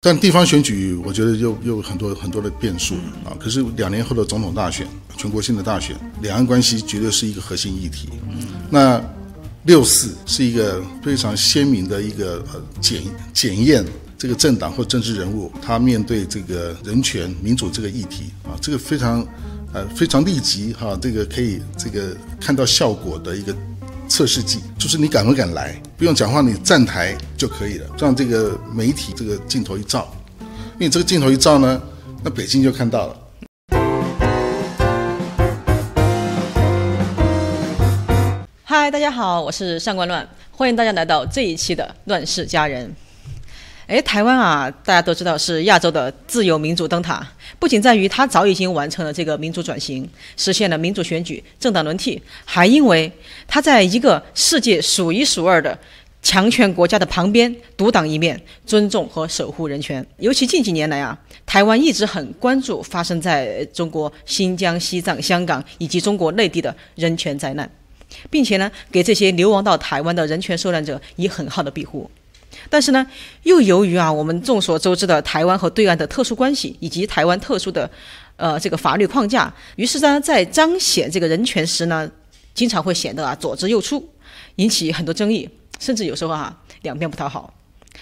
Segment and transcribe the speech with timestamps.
[0.00, 3.34] 但地方选举，我觉得又又很多很多的变数啊。
[3.36, 4.86] 可是两年后的总统大选、
[5.16, 8.08] 全国性的大选，两岸关系绝对是一个核心议题。
[8.70, 9.02] 那
[9.64, 13.02] 六四是一个非常鲜明的一个呃检
[13.34, 13.84] 检验
[14.16, 19.26] 这个政党或政治人物他面对这个人权民主这个议题啊，这个非常
[19.72, 23.52] 呃非常立即哈，这个可以这个看到效果的一个。
[24.08, 27.86] 测试剂就是你敢不敢来，不用讲话，你站台就可以了。
[27.98, 30.10] 让这个媒体这个镜头一照，
[30.74, 31.80] 因为这个镜头一照呢，
[32.24, 33.16] 那北京就看到了。
[38.64, 42.88] 嗨，大家好，我是上官乱，欢迎大家来到这一期的《乱世佳人》。
[43.88, 47.26] 哎，台湾啊，大家都知道是亚洲的自由民主灯塔。
[47.58, 50.06] 不仅在于它早已经完成了这个民主转型，
[50.36, 53.10] 实现了民主选举、政党轮替，还因为
[53.46, 55.76] 它在一个世界数一数二的
[56.22, 60.06] 强权国家的旁边独当一面，尊重和守护人权。
[60.18, 67.66] 尤其近几年来啊，台湾一直很关注发生在中国新疆、西藏、香港以及中国内地的人权灾难，
[68.28, 72.10] 并且呢，给这些流亡到台湾的人权受难者以很好的庇护。
[72.70, 73.06] 但是呢，
[73.42, 77.90] 又由于啊，我们众所周知的台湾和对岸的特殊关系，以及台湾特殊的，
[78.36, 82.10] 呃，这个法律框架，于是呢，在彰显这个人权时呢，
[82.54, 84.02] 经常会显得啊左支右绌，
[84.56, 85.48] 引起很多争议，
[85.78, 87.52] 甚至有时候啊两边不讨好。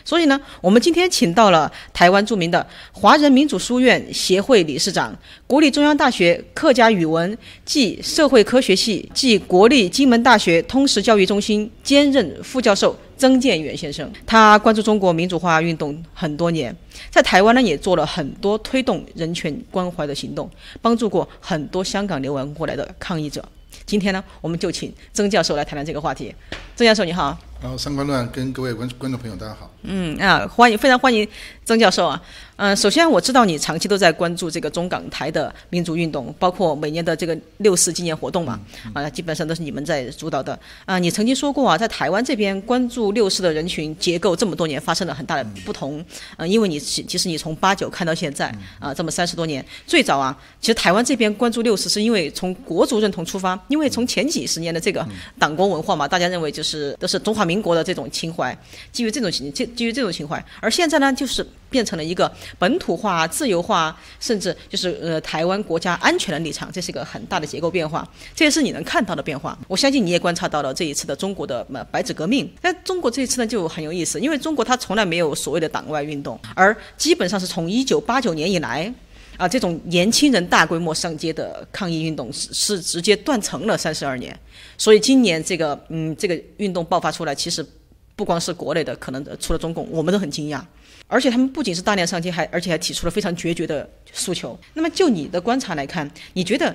[0.04, 5.16] 所以呢，我们今天请到了台湾著名的华人民主书院协会理事长、
[5.46, 14.10] 国立中央大学客家语文暨社会科学系暨国立金门大学通识教育中心兼任副教授曾建元先生。
[14.26, 16.74] 他关注中国民主化运动很多年，
[17.10, 23.44] 在台湾呢也做了很多推动人权关怀的行动，帮助过很多香港流亡过来的抗议者。
[23.84, 26.34] 今天呢，我们就请曾教授来谈谈这个话题。
[26.74, 27.45] 曾教授，你好。
[27.66, 29.68] 然后三观乱跟各位观观众朋友，大家好。
[29.82, 31.28] 嗯啊，欢迎，非常欢迎
[31.64, 32.22] 曾教授啊。
[32.56, 38.58] 嗯，首先我知道你长期都在关注这个中港台的民族运动，包括每年的这个六四纪念活动嘛，
[38.94, 40.58] 啊，基本上都是你们在主导的。
[40.86, 46.02] 啊，你曾经说过啊，在台湾这边关注六四的人群结构这么多年发生了很大的不同。
[46.38, 55.06] 嗯，因为你其其实你从八九看到现在啊，这么三十多年，最早啊，其实台湾这边关注六四是因为从国族认同出发，因为从前几十年的这个
[55.38, 58.56] 党国文化嘛，大家认为就是都是中华民国的这种情怀，
[58.92, 62.32] 基于这种情基基于这种情怀，而现在呢，就是变成了一个。
[62.58, 69.58] 本土化、自由化，甚至就是呃台湾国家安全的立场，这是一个很大的结构变化，这也是你能看到的变化。
[69.68, 72.50] 我相信你也观察到了这一次的中国的呃白纸革命。
[72.62, 78.92] 那中国这一次呢就很有意思，因为中国它从来没有所谓的党外运动，而基本上是从一九八九年以来，
[79.36, 84.38] 啊这种年轻人大规模上街的抗议运动是是直接断层了三十二年。
[84.78, 87.64] 所以今年这个嗯这个运动爆发出来，其实
[88.14, 90.60] 不光是国内的，可能除了中共，我们都很惊讶。
[91.08, 94.58] 而且他们不仅是大量上街，还而且还提出了非常决绝的诉求。
[94.74, 96.74] 那么就你的观察来看，你觉得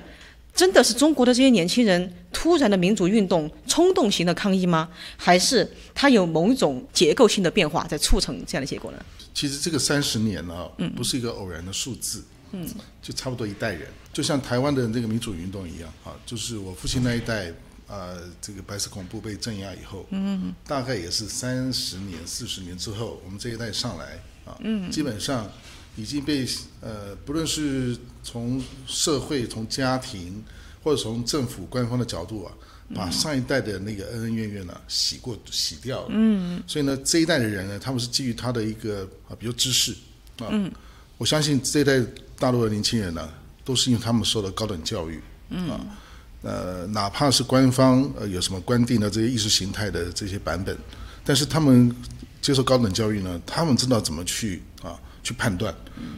[0.54, 4.88] 真的是中国的这些年轻人突然的民主运动、冲动型的抗议吗？
[5.16, 8.98] 还是它有某一种结构性的变化在促成这样的结果呢？
[9.34, 12.66] 其实这个三十年呢，不是一个偶然的数字，嗯，
[13.02, 17.52] 就差不多一代人，就像台湾的那个民主运动一样啊，就是我父亲那一代。
[17.92, 25.46] 呃，这个白色恐怖被镇压以后，嗯，大概也是三十年、四十年之后，我们这一代上来啊，嗯，基本上
[25.94, 26.48] 已经被
[26.80, 30.42] 呃，不论是从社会、从家庭
[30.82, 32.52] 或者从政府官方的角度啊，
[32.94, 39.92] 把上一代的那个恩恩怨怨呢洗过、洗掉了，嗯，所以呢，这一代的人呢，他们是基于他的一个啊，比如知识
[40.38, 40.72] 啊，嗯，
[41.18, 42.00] 我相信这一代
[42.38, 43.28] 大陆的年轻人呢，
[43.66, 45.20] 都是因为他们受了高等教育，
[45.50, 45.68] 嗯。
[45.68, 45.98] 啊。
[46.42, 50.76] 呃，哪怕是官方呃有什么官定的这些意识形态的这些版本，
[51.24, 51.94] 但是他们
[52.40, 55.72] 接受高等教育呢，他们知道怎么去啊去判断，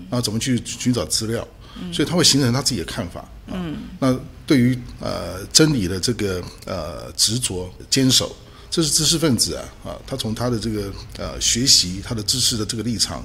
[0.09, 1.47] 然后怎么去寻找资料，
[1.93, 3.29] 所以他会形成他自己的看法。
[3.49, 8.35] 嗯，那对于呃真理的这个呃执着坚守，
[8.71, 13.23] 这是知识分子啊啊，他从他的这个呃学习他的知识的这个立场，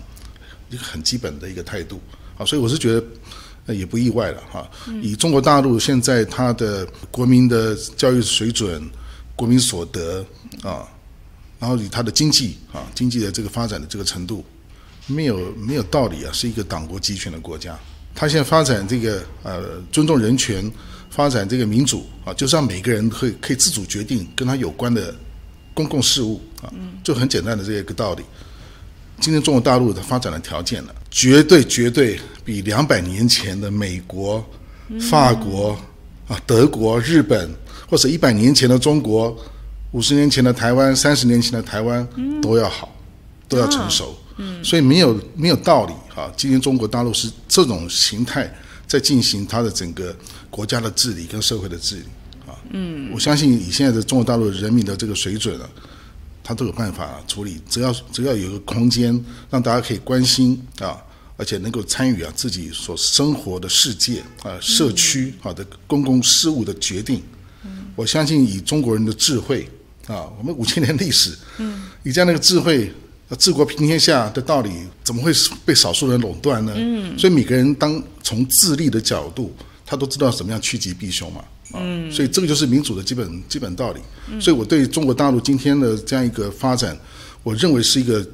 [0.69, 2.01] 一个很基本的一个态度
[2.37, 3.01] 啊，所以我是觉得。
[3.69, 4.67] 那也不意外了哈。
[4.99, 8.83] 以中国大陆现在它的国民的教育水准、
[9.35, 10.25] 国民所得
[10.63, 10.89] 啊，
[11.59, 14.43] 然后以它的经济啊经济的这个发展的这个程度，
[15.05, 17.77] 没有没有道理啊，是一个党国集权的国家。
[18.15, 20.69] 它现在发展这个呃尊重人权、
[21.11, 25.13] 发展这个民主啊，就是让每个人可以可以自主决定跟他有关的
[25.75, 26.73] 公共事务啊，
[27.03, 28.23] 就很简单的这一个道理。
[29.19, 34.43] 今天中国大陆的发展的条件呢，绝对绝对比两百年前的美国、
[35.09, 35.77] 法国
[36.27, 37.49] 啊、德国、日本，
[37.89, 39.37] 或者一百年前的中国、
[39.91, 42.07] 五十年前的台湾、三十年前的台湾
[42.41, 42.95] 都要好，
[43.47, 46.31] 都要成熟嗯，所以没有没有道理啊。
[46.37, 48.51] 今天中国大陆是这种形态
[48.87, 50.15] 在进行它的整个
[50.49, 52.03] 国家的治理跟社会的治理
[52.47, 52.55] 啊。
[52.71, 55.69] 嗯，我相信以现在的中国大陆人民的这个水准啊，
[56.49, 57.61] 他都有办法处理。
[57.69, 60.97] 只要只要有一个空间让大家可以关心啊。
[61.37, 67.23] 而且能够参与啊自己所生活的世界啊社区啊的公共事务的决定，
[67.95, 69.65] 我相信以中国人的智慧
[70.05, 71.33] 啊，我们五千年历史，
[72.03, 72.91] 以这样的一个智慧，
[73.37, 74.69] 治国平天下的道理，
[75.01, 75.31] 怎么会
[75.63, 76.73] 被少数人垄断呢？
[77.17, 79.55] 所以每个人当从自立的角度，
[79.85, 81.41] 他都知道怎么样趋吉避凶嘛。
[81.73, 83.99] 嗯，所以这个就是民主的基本基本道理。
[84.39, 86.97] 所以我对中国大陆今天的这样一个发展，
[87.43, 88.25] 我认为是一个。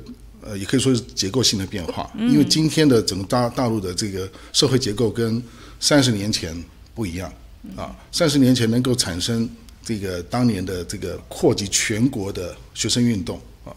[0.47, 5.41] 呃，也可以说是结构性的变化，因为今天的整个大大陆的这个社会结构跟
[5.79, 6.55] 三十年前
[6.93, 7.33] 不一样
[7.75, 7.95] 啊。
[8.11, 9.49] 三十年前能够产生
[9.83, 13.73] 这个当年的这个扩及全国的学生运动啊，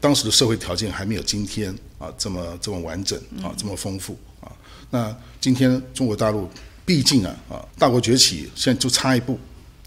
[0.00, 4.50] 当时的社会条件还没有今天啊这么这么完整啊这么丰富啊。
[4.88, 6.48] 那今天中国大陆
[6.86, 9.38] 毕竟啊啊大国崛起，现在就差一步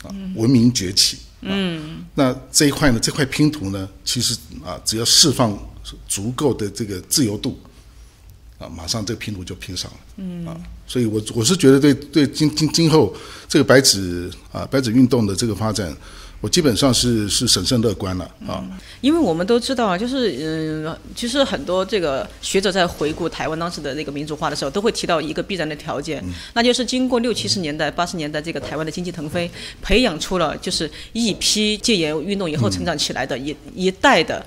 [0.04, 1.18] 啊文明崛起。
[1.42, 5.57] 嗯，那这一块呢，这块拼图呢，其实啊只要释放。
[6.07, 7.60] 足够的这个自由度
[8.60, 9.98] 啊，马上这个拼图就拼上了。
[10.18, 10.56] 嗯啊，
[10.86, 13.16] 所以我我是觉得对对今今今后
[13.48, 15.92] 这个白纸啊白纸运动的这个发展，
[16.42, 18.64] 我基本上是是审慎乐观了啊。
[19.02, 29.50] 因为我们都知道啊，就是嗯，其实很多这个学者在回顾台湾当时的那个民主化的时候，都会提到一个必然的条件，那就是经过六七十年代、八十年代这个台湾的经济腾飞，
[29.82, 34.46] 培养出了就是一批戒严运动以后成长起来的一一代的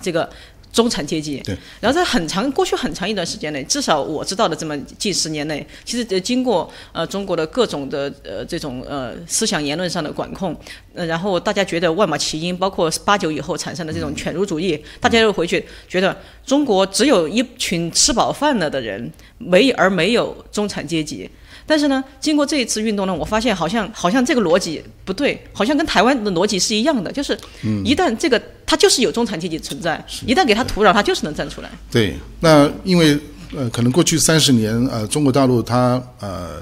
[0.00, 0.28] 这个。
[0.72, 10.56] 中产阶级，对，然后在很长过去很长一段时间内，至少我知道的这么近十年内，其实呃经过呃中国的各种的呃这种呃思想言论上的管控，
[10.94, 21.28] 呃然后大家觉得万马齐喑，包括八九以后产生的这种犬儒主义，大家又回去觉得中国只有一群吃饱饭了的人，没而没有中产阶级。
[21.70, 27.38] 但是呢，经过这一次运动呢，我发现好像好像这个逻辑不对，好像跟台湾的逻辑是一样的，就是
[27.84, 31.70] 一旦这个它就是有中产阶级存在，一旦给它土壤，它就是能站出来。
[31.88, 33.16] 对，那因为
[33.54, 36.60] 呃，可能过去三十年呃，中国大陆它呃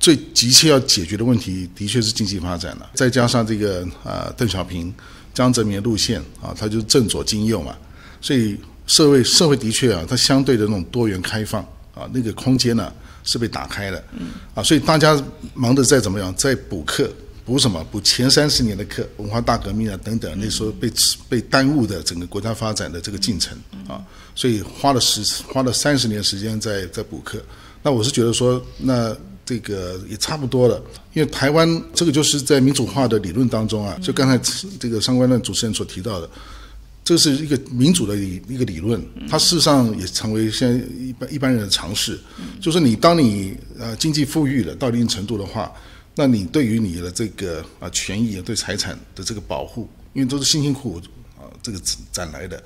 [0.00, 4.90] 最急切要解决的问题，的确是经济发展了，再加上这个呃邓小平、
[5.34, 7.76] 江泽民的路线啊，它就是正左经右嘛，
[8.22, 8.56] 所以
[8.86, 11.60] 社会社会的确啊，它相对的那种多元开放
[11.94, 12.90] 啊，那个空间呢。
[13.24, 14.02] 是被打开了，
[14.54, 15.20] 啊，所以大家
[15.54, 17.10] 忙的再怎么样，在补课，
[17.44, 17.84] 补什么？
[17.90, 20.92] 补前三十年的课，文化大革命啊等等，那时候被
[21.28, 23.56] 被耽误的整个国家发展的这个进程
[23.88, 24.02] 啊，
[24.34, 27.42] 所以花了十花了三十年时间在在补课。
[27.82, 30.80] 那我是觉得说，那这个也差不多了，
[31.12, 34.38] 因为台湾这个就是在民主化的理论当中啊，就刚才
[34.78, 36.28] 这个上官的主持人所提到的。
[37.04, 42.18] 这是一个民主的一一个理论，它事实上也成为现在一般一般人的尝试。
[42.60, 45.72] 就是你当你呃经济富裕了到一定程度的话，
[46.14, 51.06] 那你对于你的这个啊权益对财产的这个保护，因为都是辛辛苦苦
[51.36, 51.80] 啊这个
[52.12, 52.62] 攒来的，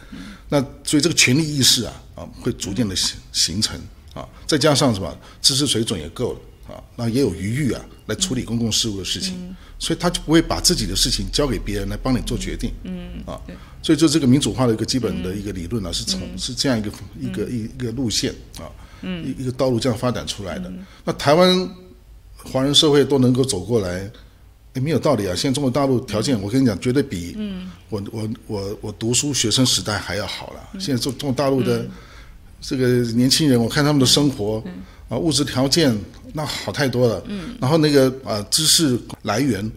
[0.49, 3.81] 那所以这个权利意识啊啊会逐渐的形形成
[4.15, 6.41] 啊，再加上什么知识水准也够了。
[6.67, 9.35] 啊，那也有余裕啊，来处理公共事务的事情，
[9.79, 12.73] 所以他就不会把自己的事情交给别人来帮你做决定。
[12.85, 13.41] 嗯，啊，
[13.83, 18.71] 所以就这个民主化的一个基本的一个理论呢，是从是这样一个一个一一个路线啊，
[19.03, 20.73] 一一个道路这样发展出来的。
[21.05, 21.69] 那台湾
[22.37, 24.09] 华人社会都能够走过来，
[24.75, 25.35] 也没有道理啊。
[25.35, 27.37] 现在中国大陆条件，我跟你讲，绝对比
[27.89, 30.81] 我我我我读书学生时代还要好了。
[30.81, 31.85] 现在中中国大陆的
[32.61, 34.63] 这个年轻人，我看他们的生活。
[35.09, 35.97] 啊，物质条件
[36.37, 37.23] 那好太多了。
[37.27, 39.73] 嗯，然后那个啊，知识来源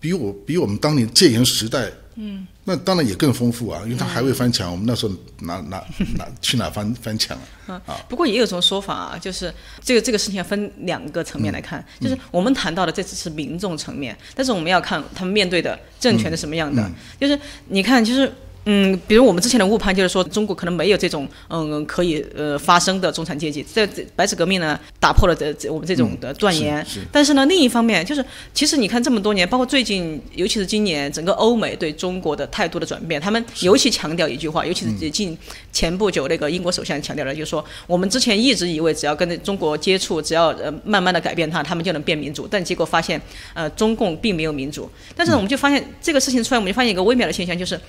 [0.00, 5.80] 比我比我们当年戒严时代，嗯，那当然也更丰富啊，因为他还会翻墙，我们那时候哪哪
[6.18, 7.38] 哪去哪翻翻墙
[7.68, 7.80] 啊？
[7.86, 16.90] 啊，不过也有种说法啊，就是这个这个事情要分两个层面来看，就是我们谈到的这只是民众层面，但是我们要看他们面对的政权是什么样的，
[17.20, 17.38] 就是
[17.68, 18.32] 你看，就是。
[18.68, 23.62] 嗯，比如我们之前的误判就是说，中国可能没有这种嗯可以呃发生的中产阶级。
[23.62, 26.84] 在白纸革命呢，打破了这这我们这种的断言。
[27.12, 35.38] 但是呢，另一方面就是，其实你看这么多年，包括最近，尤其是今年，整个欧美对中国的态度的转变，他们尤其强调一句话，尤其是近
[35.72, 42.48] 前不久那个英国首相强调了，就是说，我们之前一直以为只要跟中国接触，只要呃慢慢的改变它，他们就能变民主。
[42.50, 43.20] 但结果发现，
[43.54, 44.90] 呃，中共并没有民主。
[45.14, 47.80] 但是我们就发现这个事情出来，我们就发现一个微妙的现象，就是。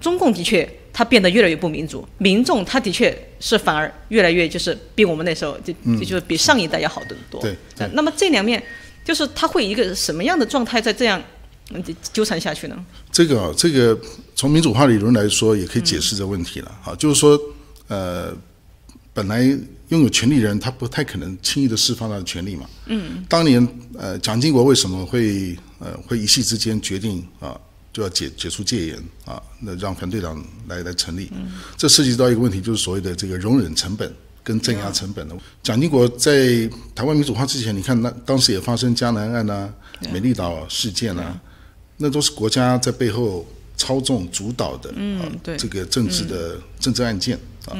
[0.00, 7.40] 中共的确，它变得越来越不民主，民众他的确是反而越来越就是比我们那时候就就就是比上一代要好得多。
[7.40, 7.56] 对。
[7.92, 8.62] 那么这两面，
[9.04, 11.22] 就是他会一个什么样的状态在这样
[12.12, 12.86] 纠缠下去呢？
[13.10, 13.98] 这个这个
[14.34, 16.74] 从民主化理论来说，也可以解释这问题了。
[16.82, 17.38] 哈，就是说，
[17.88, 18.34] 呃，
[19.12, 19.42] 本来
[19.88, 22.66] 拥有权利人，他不太可能轻易的释放他的权利嘛。
[22.86, 23.24] 嗯。
[23.28, 23.66] 当年
[23.98, 27.58] 呃，蒋经国为什么会呃会一夕之间决定啊，
[27.96, 31.30] 就要解解除戒严啊，那让反对党来来成立？
[31.34, 31.50] 嗯。
[31.78, 35.34] 这涉及到一个问题，就是所谓的这个容忍成本跟镇压成本的。
[35.62, 39.72] 蒋经国在台湾民主化之前，你看那当时也发生江南案呐、
[40.12, 41.40] 美丽岛事件呐，
[41.96, 43.46] 那都是国家在背后
[43.78, 45.24] 操纵主导的啊，
[45.56, 47.74] 这个政治的政治案件啊。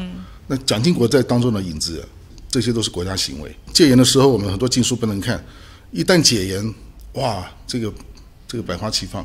[0.47, 2.03] 那蒋经国在当中的影子，
[2.49, 3.55] 这些都是国家行为。
[3.75, 5.45] 戒严的时候，我们很多禁书不能看，
[5.91, 6.75] 一旦解严，
[7.13, 7.93] 哇，这个
[8.49, 9.23] 这个百花齐放，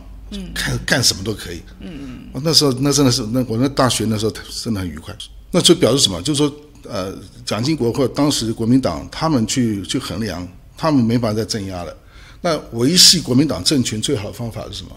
[0.54, 1.62] 看干什么都可以。
[1.80, 2.42] 嗯嗯。
[2.44, 4.32] 那时候那真的是那我那大学那时候
[4.64, 5.16] 真的很愉快。
[5.52, 6.22] 那就表示什么？
[6.22, 6.54] 就是说，
[6.90, 7.14] 呃，
[7.46, 10.48] 蒋经国或者当时国民党他们去去衡量，
[10.78, 11.96] 他们没法再镇压了。
[12.42, 14.90] 那维系国民党政权最好的方法是什么？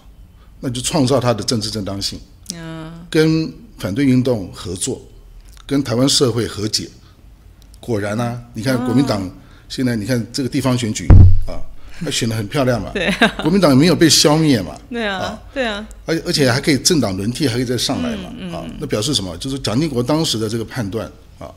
[0.61, 2.21] 那就创造他的政治正当性。
[2.55, 2.93] 嗯。
[3.11, 5.01] 跟反对运动合作。
[5.67, 6.91] 跟台湾社会和解，
[7.81, 9.27] 果然呢，你看国民党
[9.67, 11.07] 现在你看这个地方选举
[11.47, 11.57] 啊，
[12.01, 19.37] 他选的很漂亮嘛，对， 国民党没有被消灭嘛，对啊，对啊，而而且还可以政党轮替，还可以再上来嘛，啊，那表示什么？
[19.39, 21.07] 就是蒋经国当时的这个判断
[21.39, 21.51] 啊，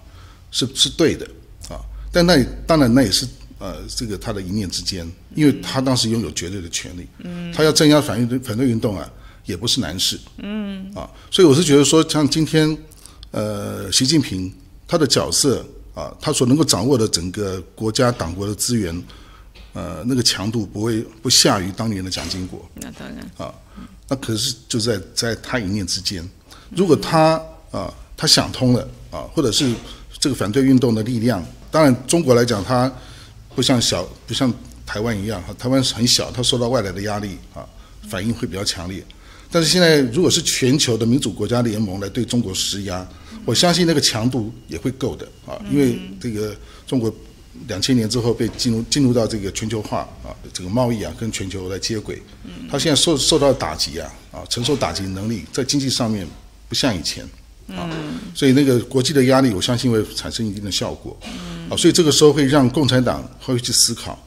[0.52, 1.26] 是是对的
[1.70, 1.80] 啊，
[2.12, 3.28] 但那当然那也是
[3.60, 9.10] 呃这个他的一念之间，因为他当时拥有绝对的权利，嗯，他要镇压反对反对运动啊，
[9.46, 12.78] 也不是难事，嗯，啊，所以我是觉得说像今天。
[13.32, 14.52] 呃，习近平
[14.88, 15.64] 他的角色
[15.94, 19.04] 啊，他所能够掌握的整个国家党国的资源，
[19.78, 22.68] 呃，那个强度不会不下于当年的蒋经国。
[22.74, 23.54] 那当然啊，
[24.10, 26.28] 那可是就在在他一念之间，
[26.72, 29.72] 如果他啊他想通了啊，或者是
[30.18, 32.92] 这个反对运动的力量，当然中国来讲，它
[33.56, 34.52] 不像小不像
[34.84, 37.64] 台湾一样哈，台湾是很小，它受到外来的压力啊，
[38.10, 39.06] 反应会比较强烈。
[39.52, 43.08] 但是现在，如果是全球的民主国家联盟来对中国施压，
[43.46, 46.56] 我相信那个强度也会够的啊，因为这个
[46.88, 47.14] 中国
[47.68, 52.22] 两千年之后被进入进入到这个全球化啊，这个贸易啊跟全球来接轨，
[52.70, 56.28] 他现在受受到打击啊啊，承受打击能力在经济上面
[56.70, 57.24] 不像以前
[57.68, 57.90] 啊，
[58.34, 61.18] 所以那个国际的压力，我相信会产生一定的效果。
[61.70, 64.18] 啊，所以这个时候会让共产党会去思考，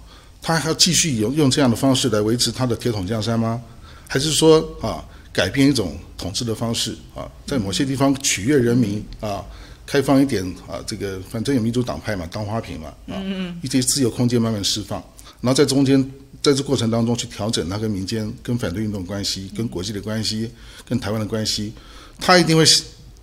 [0.42, 3.62] 他还要继续用用这样的方式来维持他的铁桶江山吗？
[4.06, 9.42] 还是说啊，改变一种统治的方式啊，在某些地方取悦人民啊，
[9.90, 13.20] 开放一点啊，这个反正有民主党派嘛，当花瓶嘛啊，
[13.60, 15.02] 一些自由空间慢慢释放，
[15.40, 16.00] 然后在中间
[16.40, 20.48] 在这过程当中去调整他跟民间、跟反对运动关系、跟国际的关系、
[20.88, 21.72] 跟台湾的关系，
[22.20, 22.64] 他一定会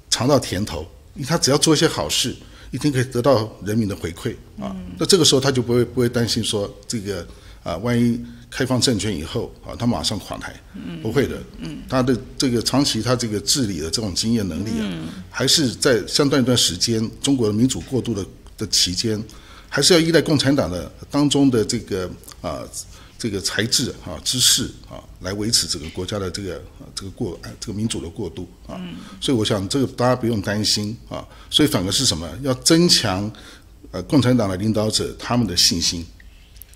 [0.09, 2.35] 尝到甜头，因为他只要做一些好事，
[2.71, 7.25] 一定可以得到人民的回馈啊，那这个时候他就不会不会担心说这个
[7.63, 8.21] 啊，万一。
[8.49, 10.55] 开放政权以后啊，他马上垮台，
[11.01, 11.37] 不会的。
[11.89, 14.87] 他的这个长期他这个治理的这种经验能力啊，
[15.29, 18.25] 还是在相当一段时间中国的民主过渡的
[18.57, 19.21] 的期间，
[19.67, 22.09] 还是要依赖共产党的当中的这个
[22.41, 22.61] 啊
[23.19, 26.63] 这个才智啊知识啊来维持整个国家的这个
[26.95, 28.79] 这个过这个民主的过渡啊。
[29.19, 31.23] 所以我想这个大家不用担心啊。
[31.49, 32.29] 所以反而是什么？
[32.41, 33.29] 要增强
[33.91, 36.05] 呃共产党的领导者他们的信心。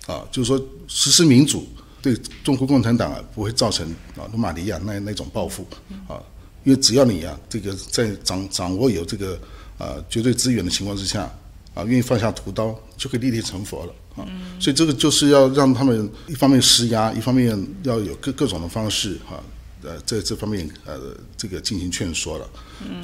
[0.06, 1.64] 啊，就是说实施民主
[2.00, 5.64] 对中国共产党啊不会造成啊罗马尼亚那那种报复
[6.08, 6.20] 啊，
[6.64, 9.38] 因为只要你啊这个在掌掌握有这个
[9.78, 11.32] 啊绝对资源的情况之下
[11.72, 14.26] 啊，愿意放下屠刀就可以立地成佛了啊，
[14.58, 19.40] 所以这个就是要让他们一方面施压，一方面要有各各种的方式哈，
[19.84, 20.98] 呃在这方面呃
[21.36, 22.50] 这个进行劝说了，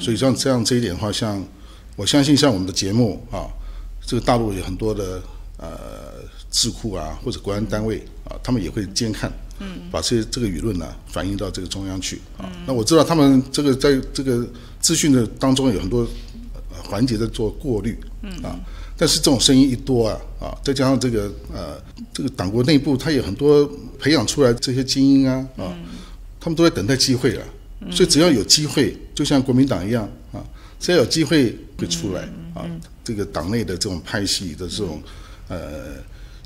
[0.01, 1.41] 所以像这样这一点的话，像
[1.95, 3.47] 我相信像我们的节目啊，
[4.05, 5.23] 这个大陆有很多的
[5.55, 6.27] 呃。
[6.51, 12.49] 智库啊，或者国安单位啊，他们也会监看，嗯，把这这个舆论呢反映到这个中央去啊。
[12.65, 14.45] 那我知道他们这个在这个
[14.79, 16.07] 资讯的当中有很多
[16.71, 18.31] 环节在做过滤，嗯。
[18.43, 18.59] 啊，
[18.97, 21.79] 但是这种声音一多啊啊，再加上这个呃
[22.11, 25.71] 这个党国内部，他有很多培养出来这些精英啊啊，
[26.39, 27.45] 他们都在等待机会了，
[27.91, 30.03] 所以只要有机会，就像国民党一样
[30.33, 30.43] 啊，
[30.79, 32.23] 只要有机会会出来
[32.55, 32.65] 啊，
[33.03, 35.01] 这个党内的这种派系的这种
[35.47, 35.93] 呃。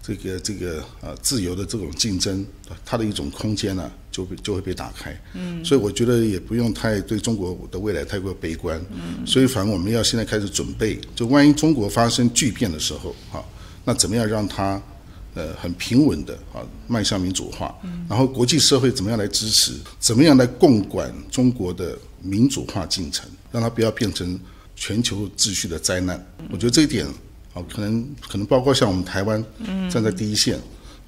[0.05, 2.45] 这个这个呃自由的这种竞争，
[2.86, 5.17] 它的一种空间呢，就被就会被打开。
[5.33, 8.77] 嗯，所以我觉得也不用太对中国的未来太过悲观。
[8.91, 13.41] 嗯，所以反正我们要现在开始准备，就万一中国发生巨变的时候，哈，
[13.86, 14.81] 那怎么样让它
[15.36, 17.74] 呃很平稳的啊迈向民主化？
[17.86, 19.72] 嗯，然后国际社会怎么样来支持？
[20.01, 23.25] 怎么样来共管中国的民主化进程？
[23.53, 24.38] 让它不要变成
[24.75, 26.22] 全球秩序的灾难？
[26.51, 27.07] 我觉得这一点。
[27.53, 29.43] 啊，可能可能包括像我们台湾
[29.89, 30.60] 站在第一线，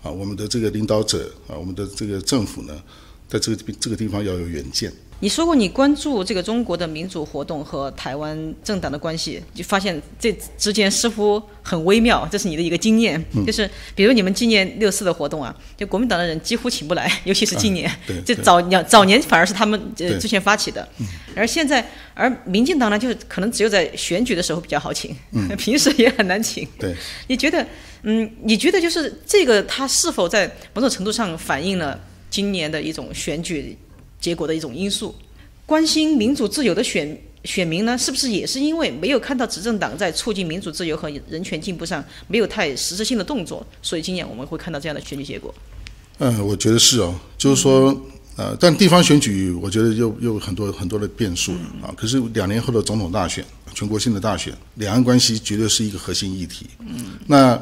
[0.04, 2.82] 啊，我们的这个领导者啊，我们的这个政府呢，
[3.28, 4.92] 在这个这个地方要有远见。
[5.22, 13.24] 你说过你关注这个中国的民主活动和台湾政党的关系，就发现这之间似乎很微妙，这是你的一个经验。
[13.46, 20.88] 就是比如你们今年六四的活动啊，就国民党的人几乎请不来， 尤其是今年，对这早年早年反而是他们呃之前发起的，
[21.36, 25.16] 而现在而民进党呢，就是可能只有在选举的时候比较好请，
[25.58, 26.68] 平时也很难请。
[26.78, 26.94] 对，
[27.28, 27.66] 你觉得，
[28.04, 31.98] 嗯，你觉得就是这个，它是否在某种程度上反映了
[32.30, 33.78] 今年的一种选举
[34.25, 35.13] 结果的一种因素？
[35.67, 37.05] 关心民主自由的选
[37.44, 45.53] 选民呢，是不是也是因为没有看到执政党在促进民主自由和人权进步上没有太实质性的动作，所以今年我们会看到这样的选举结果？
[46.17, 47.96] 嗯，我觉得是哦，就是说，
[48.36, 51.51] 呃，但地方选举我觉得又又有很多很多的变数
[51.84, 51.94] 啊。
[51.96, 56.65] 可是两年后的总统大选、全国性的大选，两岸关系绝对是一个核心议题。
[56.79, 57.60] 嗯，那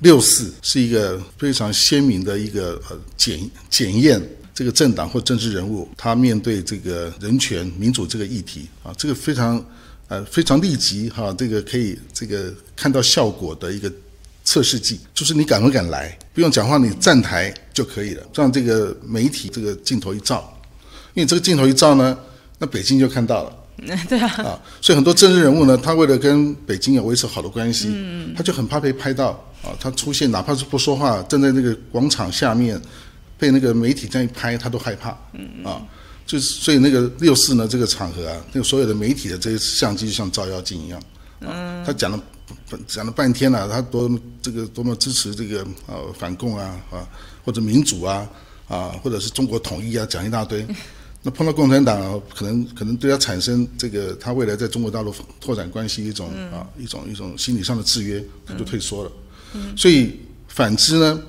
[0.00, 3.38] 六四是一个非常鲜明的一个呃检
[3.70, 4.20] 检验
[4.54, 9.62] 这个政党或政治人物他面对这个人权民主这个议题啊，这个非常
[10.08, 13.92] 呃非常立即哈、这个可以这个看到效果的一个
[14.44, 20.56] 测试剂，就是你敢不敢来，不用讲话，你站台就可以了，让这个媒体这个镜头一照，
[21.14, 22.16] 因为这个镜头一照呢，
[22.58, 23.56] 那北京就看到了。
[24.08, 27.92] 对啊，啊，所以很多政治人物呢，他为了跟北京有维持好的关系，
[28.36, 29.30] 他就很怕被拍到
[29.64, 29.74] 啊。
[29.80, 32.80] 他出现哪怕是不说话，站在那个广场下面，
[33.38, 35.10] 被那个媒体这样一拍，他都害怕
[35.62, 35.82] 啊。
[36.26, 40.98] 就是所以那个六四呢这个场合啊，那个所有的媒体的这些相机就像照妖镜一样
[41.40, 41.84] 啊。
[41.84, 42.18] 他讲了
[42.86, 47.06] 讲了半天了、他多么这个多么支持这个呃反共啊啊，
[47.44, 48.26] 或者民主啊
[48.66, 50.66] 啊，或者是中国统一啊，讲一大堆。
[51.26, 59.12] 那碰到共产党啊，可能可能对他产生这个他未来在中国大陆拓展关系一种、啊一种一种心理上的制约，他就退缩了。
[59.74, 61.22] 所以反之呢，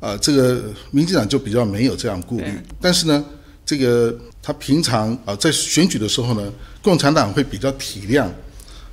[0.00, 3.24] 啊，这个民进党就比较没有这样顾虑，但是呢，
[3.64, 6.52] 这个他平常啊在选举的时候呢，
[6.82, 8.26] 共产党会比较体谅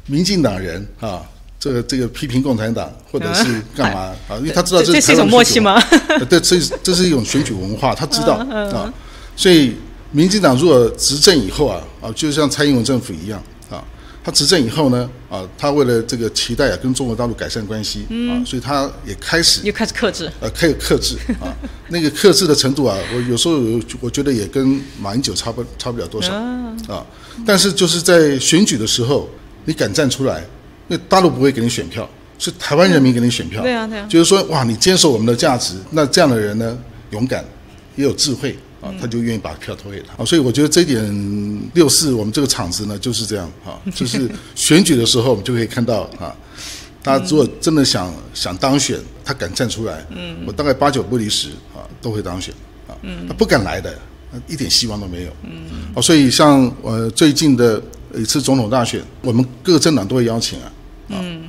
[0.07, 1.21] 民进党人啊。
[1.57, 4.37] 这个这个批评共产党或者是干嘛啊？
[4.37, 5.79] 因为他知道这这是一种默契吗？
[5.79, 6.15] 选举文化？
[6.19, 8.93] 呃 对，这是这是一种选举文化，他知道啊。
[9.35, 9.73] 所以
[10.11, 13.54] 民进党如果执政以后啊啊，就像蔡英文政府一样啊，
[14.25, 20.27] 他执政以后呢啊，他为了这个期待啊跟中国大陆改善关系啊，所以他也开始又开始克制。
[20.39, 21.53] 呃，开始克制啊，
[21.89, 26.33] 那个克制的程度啊，我有时候有我觉得也跟马英九差不差不了多少
[26.87, 27.05] 啊。
[27.45, 29.29] 但是就是在选举的时候，
[29.65, 30.43] 你敢站出来，
[30.87, 32.09] 那大陆不会给你选票，
[32.39, 33.61] 是台湾人民给你选票。
[33.61, 36.75] 对啊对啊就是说哇，你坚守我们的价值，那这样的人呢，
[37.11, 37.45] 勇敢
[37.95, 40.21] 也有智慧啊，他就愿意把票投给他。
[40.21, 46.35] 啊，所以我觉得这一点六四我们这个场子呢就是这样啊， 就是选举的时候我们就可以看到啊。
[47.03, 52.51] 他如果真的想想当选，他敢站出来，嗯，我大概八九不离十啊，都会当选
[52.87, 52.97] 啊。
[53.27, 53.95] 他不敢来的，
[54.47, 55.31] 一点希望都没有。
[55.43, 55.51] 嗯，
[55.93, 57.79] 哦，所以像呃最近的
[58.15, 60.71] 一次总统大选，我们各个政党都会邀请啊。
[61.09, 61.43] 嗯，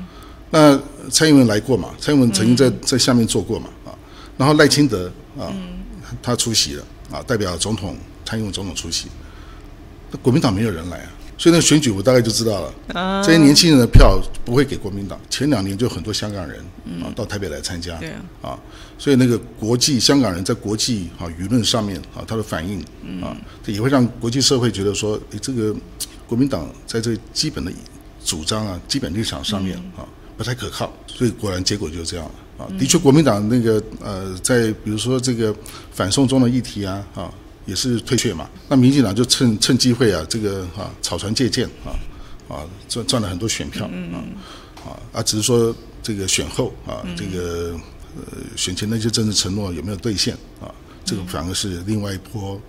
[0.50, 0.78] 那
[1.10, 1.88] 蔡英文来过嘛？
[1.98, 3.70] 蔡英文曾经在在下面做过嘛？
[3.86, 3.96] 啊，
[4.36, 5.50] 然后赖清德啊，
[6.22, 9.08] 他出席了啊，代表总统蔡英文总统出席。
[10.10, 13.22] 那国民党没有人来啊，所以那选举我大概就知道了。
[13.24, 15.18] 这些年轻人的票不会给国民党。
[15.28, 16.60] 前两年就很多香港人
[17.02, 18.58] 啊到台北来参加，对啊啊，
[18.98, 22.80] 所以那个国际香港人在国际啊舆论上面啊他的反应
[23.20, 25.74] 啊，这也会让国际社会觉得说，诶，这个
[26.28, 27.72] 国民党在这基本的
[28.24, 30.06] 主张啊、基本立场上面啊
[30.36, 32.32] 不太可靠，所以果然结果就是这样了。
[32.58, 35.54] 啊，的确，国民党那个呃，在比如说这个
[35.92, 37.30] 反送中的议题啊，啊，
[37.66, 38.48] 也是退却嘛。
[38.68, 41.92] 那民进党就趁趁机会啊，这个啊草船借箭啊，
[42.48, 44.16] 啊赚赚了很多选票啊
[44.84, 47.74] 啊啊，只是说这个选后啊，这个
[48.16, 50.72] 呃选前那些政治承诺有没有兑现啊？
[51.04, 52.60] 这个反而是另外一波。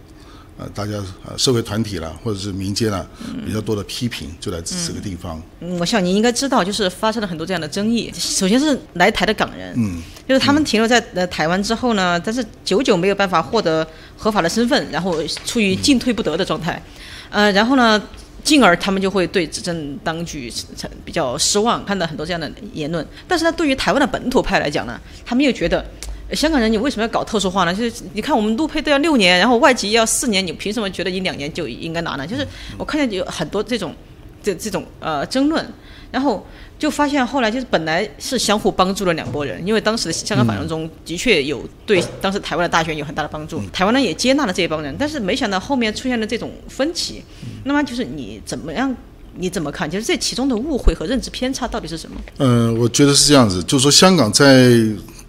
[0.59, 0.93] 呃，大家
[1.23, 3.05] 呃，社会团体啦，或者是民间啦，
[3.45, 5.39] 比较多的批评就来自这个地方。
[5.59, 8.11] 嗯，我想你应该知道，就是发生了很多这样的争议。
[8.15, 15.15] 首先是来台的港人，嗯，就是他们停留在呃台湾之后呢，但是久久没有办法获得合法的身份，然后
[15.45, 16.81] 处于进退不得的状态，
[17.29, 18.01] 呃，然后呢，
[18.43, 23.05] 进而他们就会对执政当局产比较失望，看到很多这样的言论。
[23.27, 25.85] 但是呢，对于台湾的本土派来讲呢，他们又觉得。
[26.29, 27.73] 呃香港人，你为什么要搞特殊化呢？
[27.73, 32.27] 就是你看，我们陆配都要六年，然后外籍要四年，你凭什么觉得你两年就应该拿呢？
[32.27, 32.45] 就是
[32.77, 33.95] 我看见有很多这种
[34.43, 35.65] 这这种呃争论，
[36.11, 36.45] 然后
[36.77, 47.23] 就发现后来就是本来是相互帮助了两拨人，因为当时的香港反送中的确有对当时台湾的大选有很大的帮助，台湾呢也接纳了这一帮人，但是没想到后面出现了这种分歧，
[47.63, 48.95] 那么就是你怎么样？
[49.39, 49.87] 你怎么看？
[49.87, 52.19] 就是这其中的误会和认知偏差到底是什么？
[52.39, 54.73] 嗯、我觉得是这样子，就是说香港在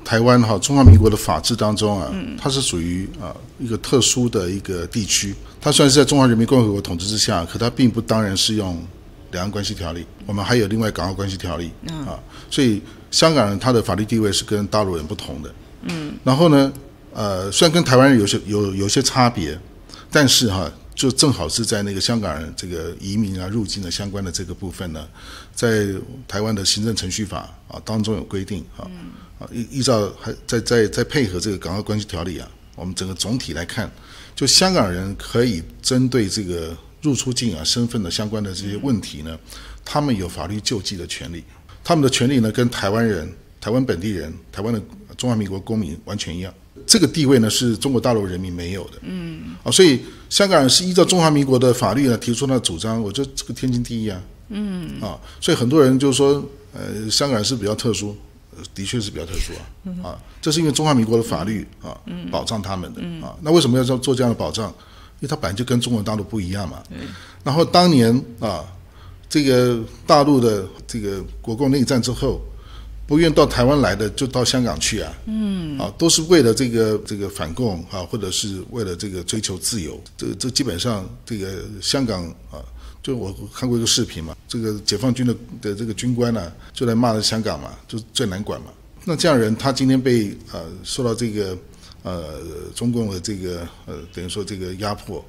[0.09, 5.35] 台湾哈中华民国的法制当中啊，它是属于啊一个特殊的一个地区。
[5.61, 8.75] 它虽然是在中华人民共和国统治之下，可它并不当然适用
[9.33, 10.01] 《两岸关系条例》。
[10.25, 11.71] 我们还有另外《港澳关系条例》
[12.07, 12.19] 啊，
[12.51, 15.55] 所以香港人他的法律地位是跟大陆人不同的。
[15.83, 16.73] 嗯，然后呢，
[17.13, 19.61] 呃，虽然跟台湾人有些有有些差别，
[20.11, 25.07] 但是哈，就正好是在那个香港人这个移民啊、入境的相关的这个部分呢，
[25.55, 25.87] 在
[26.27, 28.89] 台湾的行政程序法啊当中有规定啊。
[29.39, 33.91] 啊，依依照还在在在配合这个港澳关系条例啊，我们整个总体来看，
[34.35, 39.39] 就香港人可以针对这个入出境啊身份的相关的这些问题呢，
[39.85, 41.45] 他们有法律救济的权利，
[41.85, 44.83] 他们的权利呢跟台湾人、台湾本地人、台湾的
[45.17, 46.53] 中华民国公民完全一样，
[46.85, 48.99] 这个地位呢是中国大陆人民没有的。
[49.03, 54.21] 嗯，啊，所以香港人是依照中华民国的法律呢提出那主张，我觉得这个天经地义啊。
[54.49, 58.17] 嗯，啊，所以很多人就说，呃，香港人是比较特殊。
[58.75, 59.53] 的确是比较特殊
[60.03, 61.99] 啊，啊，这是因为中华民国的法律啊，
[62.31, 63.35] 保障他们的啊。
[63.41, 64.69] 那为什么要做做这样的保障？
[65.21, 66.83] 因为它本来就跟中国大陆不一样嘛。
[67.43, 68.65] 然后当年啊，
[69.29, 72.41] 这个大陆的这个国共内战之后，
[73.07, 75.13] 不愿到台湾来的就到香港去啊。
[75.27, 75.79] 嗯。
[75.79, 80.01] 啊，都是为了这个这个反共啊，或者是为了这个追求自由。
[80.17, 82.63] 这这基本上这个香港啊。
[83.09, 88.67] 就我看过一个视频嘛，这个解放军的的这个军官呢，就来骂了香港嘛，就最难管嘛。
[89.03, 91.57] 那这样人，他今天被呃受到这个
[92.03, 92.39] 呃
[92.75, 95.25] 中共的这个呃等于说这个压迫，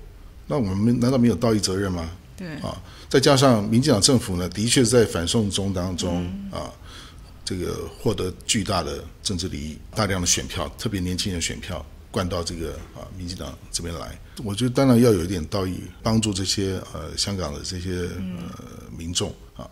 [0.45, 2.11] 那我们难道没有道义责任吗？
[2.35, 6.67] 对啊，再加上民进党政府呢，的确在反送中当中啊，
[7.45, 11.85] 这个获得巨大的政治利益，大量的选票，特别年轻人选票。
[12.12, 19.69] 灌到这个啊，民进党这边来，我觉得当然要有一点道义，帮助这些呃香港的这些呃民众啊。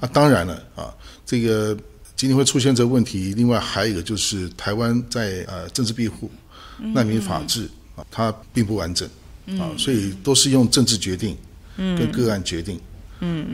[0.00, 0.94] 啊，当然了啊，
[1.26, 1.76] 这个
[2.14, 6.30] 今天会出现这个问题，另外还有一个就是台湾在呃政治庇护、
[6.78, 9.08] 难民法治啊，它并不完整
[9.58, 11.36] 啊，所以都是用政治决定
[11.76, 12.76] 跟个案决定。
[12.76, 12.80] 嗯，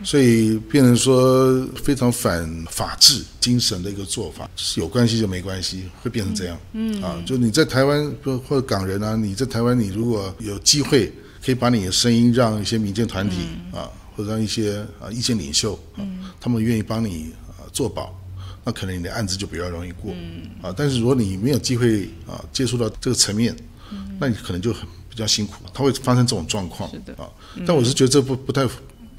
[0.05, 6.57] 所以变成说非常反法治精神的一个做法，有关系就没关系，会变成这样。
[6.73, 11.13] 嗯，啊，就你在台湾或者港人啊，你在台湾，你如果有机会
[11.45, 13.39] 可以把你的声音让一些民间团体
[13.73, 18.17] 啊，或者让一些啊意见领袖，嗯，他们愿意帮你啊做保，
[18.63, 20.13] 那可能你的案子就比较容易过。
[20.13, 23.57] 嗯，啊，但是如果你没有机会啊接触到这个层面，
[23.91, 26.89] 嗯，那你可能就很比较辛苦，它会发生这种状况。
[26.91, 27.29] 是的，啊，
[27.67, 28.65] 但我是觉得这不不太。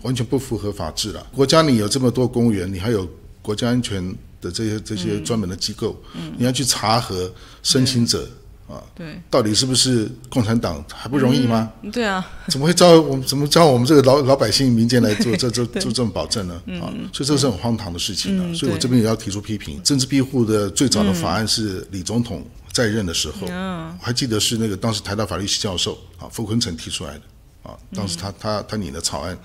[0.08, 1.28] 完全不符合法治了。
[1.36, 3.06] 国家里有这么多公务员，你还有
[3.42, 4.02] 国家安全
[4.42, 6.02] 的这些这些专门的机构，
[6.38, 7.30] 你要去查核
[7.62, 8.26] 申请者
[8.70, 11.70] 啊，对，到底是不是共产党还不容易吗？
[11.92, 13.24] 对啊，怎么会招我们？
[13.26, 16.54] 怎么招我们这个老老百姓民间来做这这 做这种保证呢？
[16.82, 18.44] 啊，所以这是很荒唐的事情啊。
[18.54, 19.82] 所以我这边也要提出批评。
[19.84, 27.22] 政治庇护的最早的法案是李总统在任的时候，我还记得是那个当时台大法律系教授啊傅坤成提出来的
[27.64, 29.38] 啊，当时他他他拟的草案。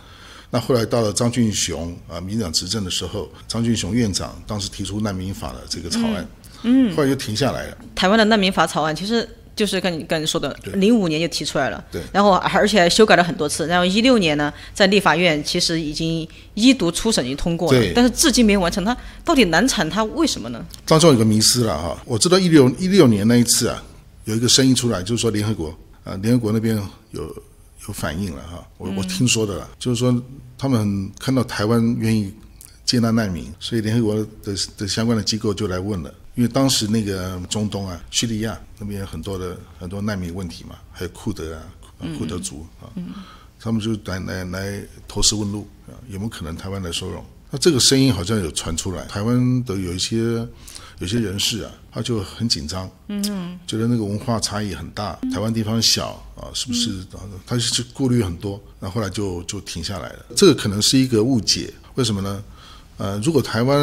[0.54, 6.28] 那后来到了张俊雄啊，民党执政的时候，张俊雄院长当时提出难民法的这个草案，
[6.62, 7.78] 嗯，后来就停下来了。
[7.94, 18.84] 台湾的难民法草案其实就是跟你跟你说的，零五年就提出来了，对，然后而且还修改了很多次，然后一六年呢，在立法院其实已经一读初审已经通过了，但是至今没有完成。
[18.84, 20.62] 它到底难产，它为什么呢？
[20.84, 23.82] 当中有个迷思了哈，我知道一六一六年那一次啊，
[24.26, 26.78] 有一个声音出来，就是说联合国啊，联合国那边
[27.12, 27.34] 有。
[27.88, 30.22] 有反应了哈，我我听说的了，就是说
[30.56, 32.32] 他们看到台湾愿意
[32.84, 41.62] 接纳难民，所以联合国的的相关的机构就来问了，因为当时那个中东啊，叙利亚那边很多的很多难民问题嘛，还有库德啊，
[42.18, 42.86] 库德族啊，
[43.58, 47.24] 他们就来来来投石问路啊，有没有可能台湾来收容？
[47.52, 50.44] 那这个声音好像有传出来，台湾的有一些。
[50.98, 57.04] 有些人士啊，他就很紧张，嗯，觉得那个文化差异很大，台湾地方小啊，是不是？
[57.44, 60.26] 他就是顾虑很多，那后来就就停下来了。
[60.36, 62.44] 这个可能是一个误解，为什么呢？
[62.98, 63.80] 呃，如果台湾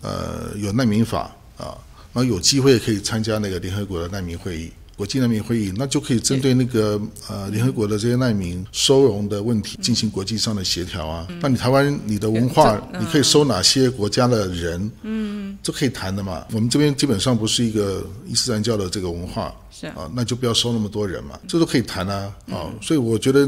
[0.00, 1.78] 呃有难民法啊，
[2.12, 4.72] 然后有机会可以参加那个联合国的难民会议。
[4.96, 11.28] 国际难民会议，那就可以针对那个呃联合国的这些难民收容的问题进行国际上的协调啊。
[11.40, 14.90] 那你台湾你的文化，你可以收哪些国家的人？
[15.02, 16.46] 嗯，这可以谈的嘛。
[16.52, 22.34] 我们这边基本上不是一个伊斯兰教的这个文化，是啊，那就不要收那么多人嘛，这都可以谈啊。
[22.50, 23.46] 啊，所以我觉得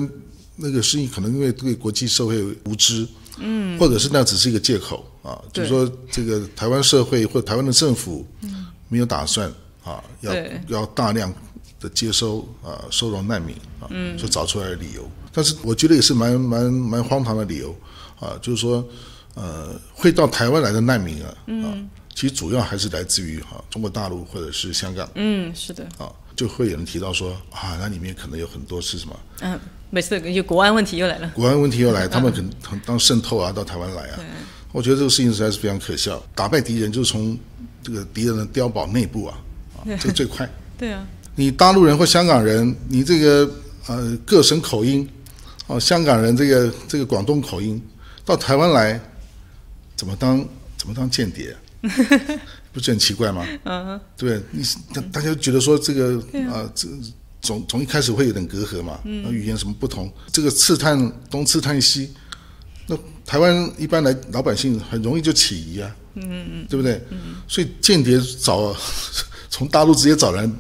[0.55, 3.09] 那个事情可能因为对国际社会无知，
[3.39, 8.27] 嗯，或者是那只是一个借口啊，就是说这个台湾社会或者台湾的政府
[8.91, 9.51] 没有打算。
[9.89, 10.35] 啊，要
[10.69, 11.33] 要大量
[11.81, 15.09] 的接收啊，收容难民啊，就找出来的理由。
[15.33, 17.75] 但是我觉得也是蛮蛮蛮荒唐的理由
[18.21, 18.87] 啊，就是说，
[19.35, 21.67] 呃，会到台湾来的难民啊，啊，
[22.15, 29.59] 其实主要还是来自于哈中国大陆或者是香港嗯，是的，啊，就会有人提到说啊，那里面可能有很多是什么嗯，
[29.91, 31.31] 每次有国安问题又来了。
[31.35, 34.21] 国安问题又来，他们可能可能当渗透啊到台湾来啊。
[34.73, 36.23] 我觉得这个事情实在是非常可笑。
[36.35, 37.39] 打败敌人就是从
[37.83, 39.39] 这个敌人的碉堡内部啊，
[39.79, 40.49] 啊，这个最快。
[40.79, 43.51] 对啊，你大陆人或香港人，你这个
[43.87, 45.09] 呃各省口音，
[45.67, 47.81] 哦，香港人这个这个广东口音，
[48.25, 49.01] 到台湾来，
[49.97, 51.57] 怎么当怎么当间谍、
[52.73, 53.45] 不是很奇怪吗？
[53.65, 54.63] 嗯，对，你
[54.95, 56.17] 大大家觉得说这个
[56.49, 56.87] 啊，这
[57.43, 62.13] 从从一开始会有点隔阂嘛，嗯，语言什么不同，这个刺探东刺探西，
[62.87, 67.01] 那台湾一般来老百姓很容易就起疑啊，嗯嗯，对不对？
[67.11, 68.75] 嗯，所以间谍找
[69.51, 70.53] 从大陆直接找人，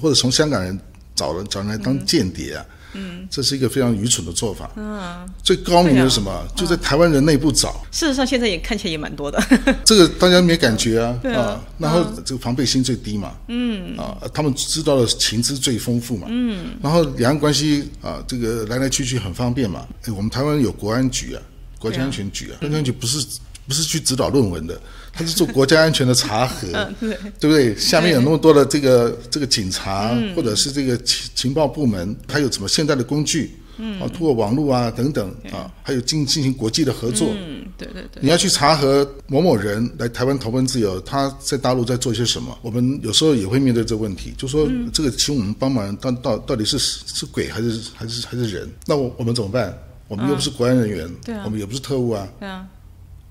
[0.00, 0.78] 或者从香港人
[1.14, 4.70] 找人找人来当间谍啊，嗯，这是一个非常愚蠢的做法。
[4.76, 6.46] 嗯，最高明的是什么？
[6.56, 7.84] 就在台湾人内部找。
[7.90, 9.42] 事实上，现在也看起来也蛮多的。
[9.84, 19.86] 这个大家没感觉啊，啊，然后这个防备心最低嘛，嗯，啊，他们知道的情资最丰富嘛，嗯，然后两岸关系啊，这个来来去去很方便嘛。
[20.04, 21.42] 哎，我们台湾有国安局啊，
[21.78, 23.26] 国家安全局啊，国家安全局不是
[23.66, 24.80] 不是去指导论文的，
[25.18, 26.68] 他是做国家安全的查核，
[27.00, 27.18] 对。
[27.40, 27.76] 对不对？
[27.76, 42.56] 下面有那么多的这个这个警察，或者是这个情情报部门，还有什么现代的工具，嗯，啊，通过网络啊等等啊，还有进进行国际的合作，嗯，对对对，你要去查核某某人来台湾投奔自由，他在大陆在做些什么？
[42.62, 48.70] 我们有时候也会面对这个问题，就说这个请我们帮忙，到到到底是是鬼还是还是还是人？
[48.86, 49.76] 那我我们怎么办？
[50.06, 51.42] 我们又不是国安人员，对啊。
[51.44, 52.66] 我们也不是特务啊，对啊，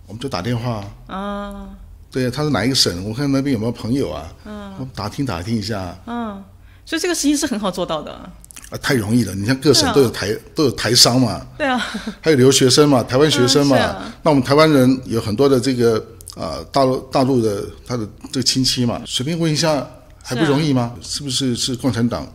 [0.07, 1.15] 我们就打电话啊。
[1.15, 1.69] 啊，
[2.09, 3.03] 对，他是哪一个省？
[3.03, 4.33] 我看那边有没有朋友啊？
[4.45, 6.43] 嗯，打听打听一下啊，嗯，
[6.85, 8.11] 所以这个事情是很好做到的。
[8.11, 8.31] 啊
[8.81, 9.33] 太容易了。
[9.33, 11.77] 你像各省都有台、都有台商嘛，对啊，
[12.19, 13.77] 还有留学生嘛，台湾学生嘛。
[13.77, 16.03] 嗯啊那我们台湾人有很多的这个
[16.35, 19.87] 啊、大陆大陆的他的这个亲戚嘛，随便问一下
[20.21, 20.93] 还不容易吗？
[21.01, 22.27] 是不是是共产党？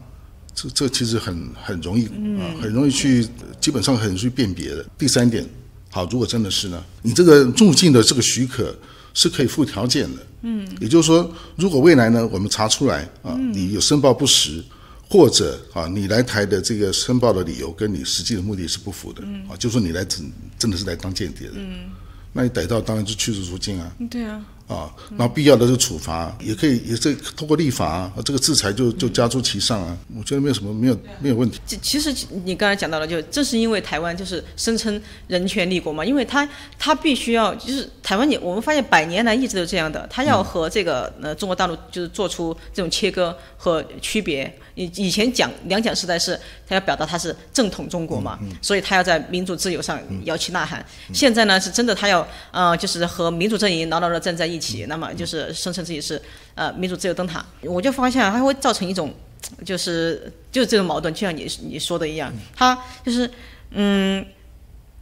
[0.54, 3.28] 这这其实很很容易啊、很容易去，
[3.60, 4.84] 基本上很容易去辨别的。
[4.96, 5.46] 第三点，
[5.94, 8.74] 好，如果真的是呢，你这个入境的这个许可
[9.12, 10.22] 是可以附条件的。
[10.40, 14.64] 嗯，也就是说，如果未来呢，我们查出来啊，你有申报不实，
[15.08, 21.90] 或者啊，你来台的这个申报的理由跟你实际的目的是不符的，啊，就说你来真真的是来当间谍的，嗯，
[22.32, 31.60] 那你逮到当然就驱逐出境啊，对啊，啊，然后必要的就处罚也可以，也是通过立法啊，这个制裁就就加诸其上啊，我觉得没有什么没有没有问题。
[31.66, 44.52] 其其实你刚才讲到了，就正是因为台湾就是声称人权立国嘛，因为他他必须要就是台湾也我们发现百年来一直都这样的，他要和这个呃中国大陆就是做出这种切割和区别。
[44.74, 46.34] 以以前讲两蒋时代是
[46.66, 50.82] 他要表达他是正统中国嘛，所以他要在民主自由上摇旗呐喊。
[51.12, 56.22] 现在呢是真的他要呃就是和民主阵营牢牢的站在一起，那么就是声称自己是
[56.54, 57.44] 呃民主自由灯塔。
[57.62, 59.12] 我就发现它会造成一种
[59.64, 63.28] 就是就是这种矛盾，就像你你说的一样，它就是
[63.72, 64.24] 嗯，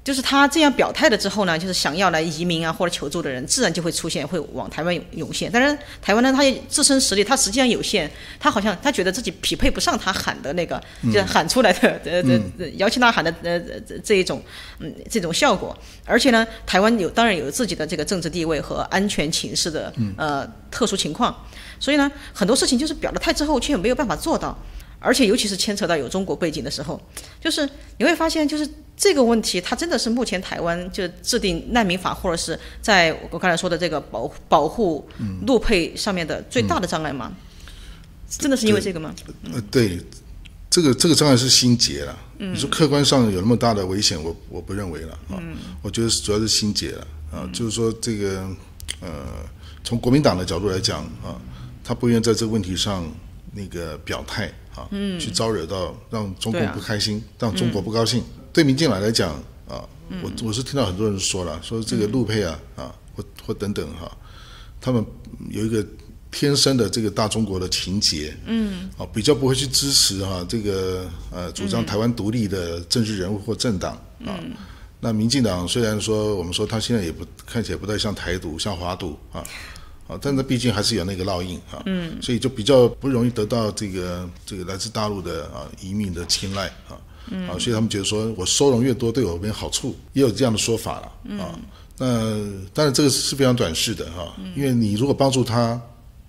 [0.03, 5.53] 就是他这样表态了之后呢，就是想要来移民啊或者求助的人，自然就会出现，会往台湾涌涌现。
[5.53, 14.43] 当然，台湾呢，它也自身实力，它实际上有限，他好像他觉得自己匹配不上他喊的那个，就是喊出来的呃呃呃摇旗呐喊的呃这这一种
[14.79, 15.77] 嗯这种效果。
[16.07, 21.47] 而且呢，台湾有当然有自己的这个政治地位和安全情势的呃特殊情况，
[21.79, 24.59] 所以呢，很多事情就是表了态之后却没有办法做到。
[25.03, 27.01] 而且尤其是牵扯到有中国背景的时候，
[27.41, 28.69] 就是你会发现，就是
[29.01, 35.09] 这个问题，它真的是目前台湾就制定难民法，或者是在我刚才说的这个保保护
[35.47, 37.33] 陆配上面的最大的障碍吗？
[38.29, 39.15] 真的是因为这个吗？
[39.55, 39.99] 呃，对，
[40.69, 42.15] 这个这个障碍是心结了。
[42.37, 45.41] 你说客观上有那么大的危险，我我不认为了啊。
[45.81, 48.47] 我觉得主要是心结了啊，就是说这个
[49.01, 49.09] 呃，
[49.83, 51.41] 从国民党的角度来讲啊，
[51.83, 53.11] 他不愿意在这个问题上
[53.55, 54.87] 那个表态啊，
[55.19, 58.23] 去招惹到让中共不开心，让中国不高兴。
[58.53, 59.33] 对民进党来讲
[59.69, 59.87] 啊，
[60.23, 64.11] 我我是听到很多人说了，说这个陆配啊啊，或或等等哈、
[64.81, 65.05] 他们
[65.51, 65.87] 有一个
[66.33, 73.93] 天生的这个大中国的情节，嗯，啊，比较不会去支持哈、这个呃主张台湾独立的政治人物或政党
[74.25, 74.39] 啊。
[74.99, 79.43] 那民进党虽然说我们说他现在也不看起来不太像台独，像华独啊，
[80.09, 86.99] 啊，但是毕竟还是有那个烙印啊，嗯，所以就比较不容易得到这个这个来自大陆的啊移民的青睐啊。
[87.49, 91.59] 啊，所以他们觉得说我收容越多对我没好处，也有这样的说法了啊。
[91.97, 92.07] 那
[92.73, 95.81] 当然这个是非常短视的哈、因为你如果帮助他，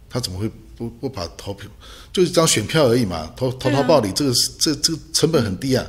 [0.09, 1.69] 他怎么会不不把投票
[2.11, 5.85] 就一张选票而已嘛，投投桃报李，这个是这这个成本很低啊，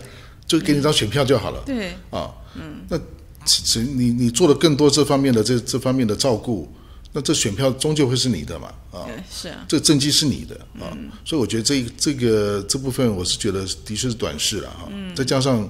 [0.46, 1.60] 就给你一张选票就好了。
[1.66, 2.96] 对，啊，嗯，那
[3.44, 6.72] 其实你你做了更多这方面的这这方面的照顾，
[7.12, 15.68] 那这选票终究会是你的嘛，啊，是啊，这个政绩是你的啊，所以我觉得这这个这部分我是觉得的确是短视了哈，再加上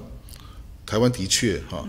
[0.85, 1.85] 台湾的确哈，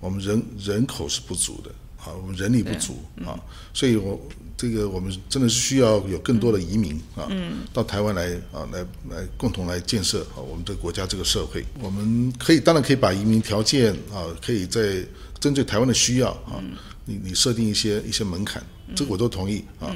[0.00, 3.38] 我们人人口是不足的啊，我们人力不足啊，
[3.74, 4.18] 所以我
[4.56, 7.28] 这个我们真的是需要有更多的移民啊，
[7.74, 15.04] 到台湾来啊，来来共同来建设啊我们这个国家这个社会，我们可以当然可以把移民条件啊，可以在
[15.38, 16.62] 针对台湾的需要啊，
[17.04, 18.64] 你你设定一些一些门槛，
[18.94, 19.94] 这个我都同意啊，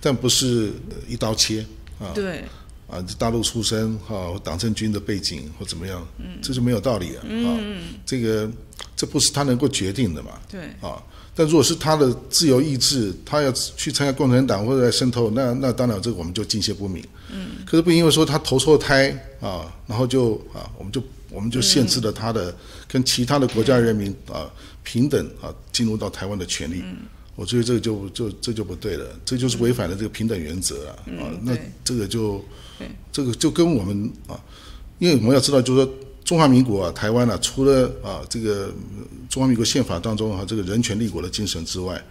[0.00, 1.64] 但不是呃一刀切
[2.00, 2.44] 啊，对，
[2.88, 6.06] 啊，大陆出身哈，或党政军的背景或怎么样，
[6.40, 7.58] 这是没有道理的啊。
[8.06, 8.50] 这个
[8.96, 10.32] 这不是他能够决定的嘛？
[10.48, 11.02] 对，啊，
[11.34, 17.04] 但如果是他的自由意志，他要去参加共产党或者来渗透，那那当然这个我们就敬谢不敏。
[17.30, 22.54] 嗯，可是不因为说他投错胎啊，然后就啊，我们就我们就限制了他的
[22.86, 24.50] 跟其他的国家人民啊
[24.82, 26.82] 平等啊进入到台湾的权利。
[27.38, 30.90] 我觉得这个就就这就不对了，这就是违反了这个平等原则啊！
[31.20, 32.44] 啊，那这个就
[33.12, 34.34] 这个就跟我们啊，
[34.98, 38.64] 因为我们要知道，就是说中华民国啊，台湾啊，除了啊这个
[38.96, 42.02] 呃中华民国宪法当中啊这个人权立国的精神之外，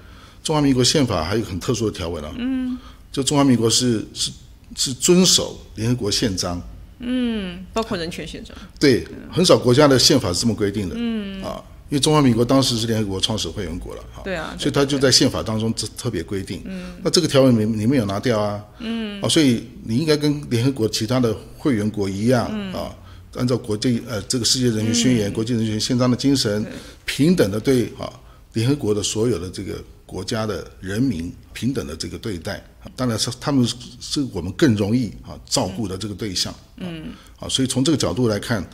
[0.42, 2.78] 中华民国宪法还有很特殊的条文啊，嗯，
[3.12, 4.32] 就中华民国是是
[4.78, 6.62] 是遵守联合国宪章，
[7.00, 22.93] 嗯，包括人权宪章，对，很少国家的宪法是这么规定的，嗯啊，因为中华民国当时是联合国创始会员国了，哈，对啊，所以他就在宪法当中特特别规定，嗯，那这个条文你你没有拿掉啊，嗯，啊，所以你应该跟联合国其他的会员国一样、啊，
[23.36, 26.65] 按照国际呃这个世界人权宣言、国际人权宪章的精神，
[27.06, 28.12] 平等的对啊
[28.54, 32.62] 联合国的所有的这个国家的人民平等的这个对待，
[32.97, 38.67] 当然是他们是是我们更容易啊照顾的这个对象，嗯，啊，所以从这个角度来看，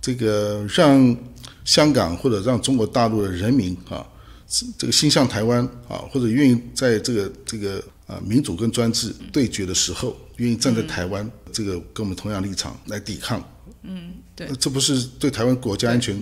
[0.00, 1.16] 这个让
[1.68, 4.02] 香港或者让中国大陆的人民啊，
[4.78, 13.46] 这个心向台湾啊，或者愿意在这个这个啊民主跟专制对决的时候，愿意站在台湾这个跟我们同样立场来抵抗，
[13.82, 14.48] 嗯，对。
[14.58, 16.18] 这不是对台湾国家安全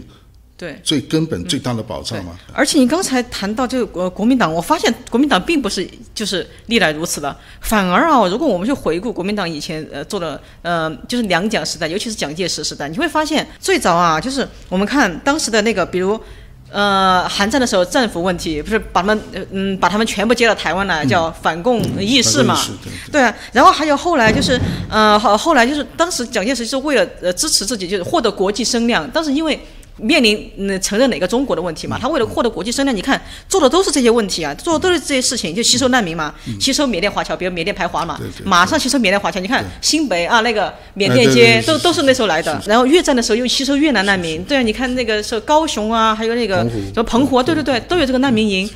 [0.56, 0.80] 对。
[0.82, 2.36] 最根本、最大的保障嘛？
[2.52, 16.20] 而且你刚才谈到这个呃国民党，我发现国民党并不是就是历来如此的，反而啊，如果我们去回顾国民党以前呃做的呃就是两蒋时代，尤其是蒋介石时代，你会发现最早啊，就是我们看当时的那个，比如。
[16.68, 22.60] 呃，韩战的时候，政府问题不是把他们，呃嗯，把他们全部接到台湾来，叫反共义士嘛，
[23.06, 29.58] 对对对啊，然后还有后来就是，呃，后后来就是当时蒋介石是为了呃支持自己，就是获得国际声量，当时因为。
[29.98, 39.40] 面临嗯承认哪个中国的问题嘛，他为了获得国际声量，你看做的都是这些问题啊，做的都是这些事情，就吸收难民嘛，吸收缅甸华侨，比如缅甸排华嘛马上吸收缅甸华侨。
[39.40, 42.61] 你看新北啊，那个缅甸街都都是那时候来的。
[42.66, 48.68] 然后越战的时候又吸收越南难民，对啊，你看那个是高雄啊，还有那个什么澎湖啊，对对对，都有这个难民营。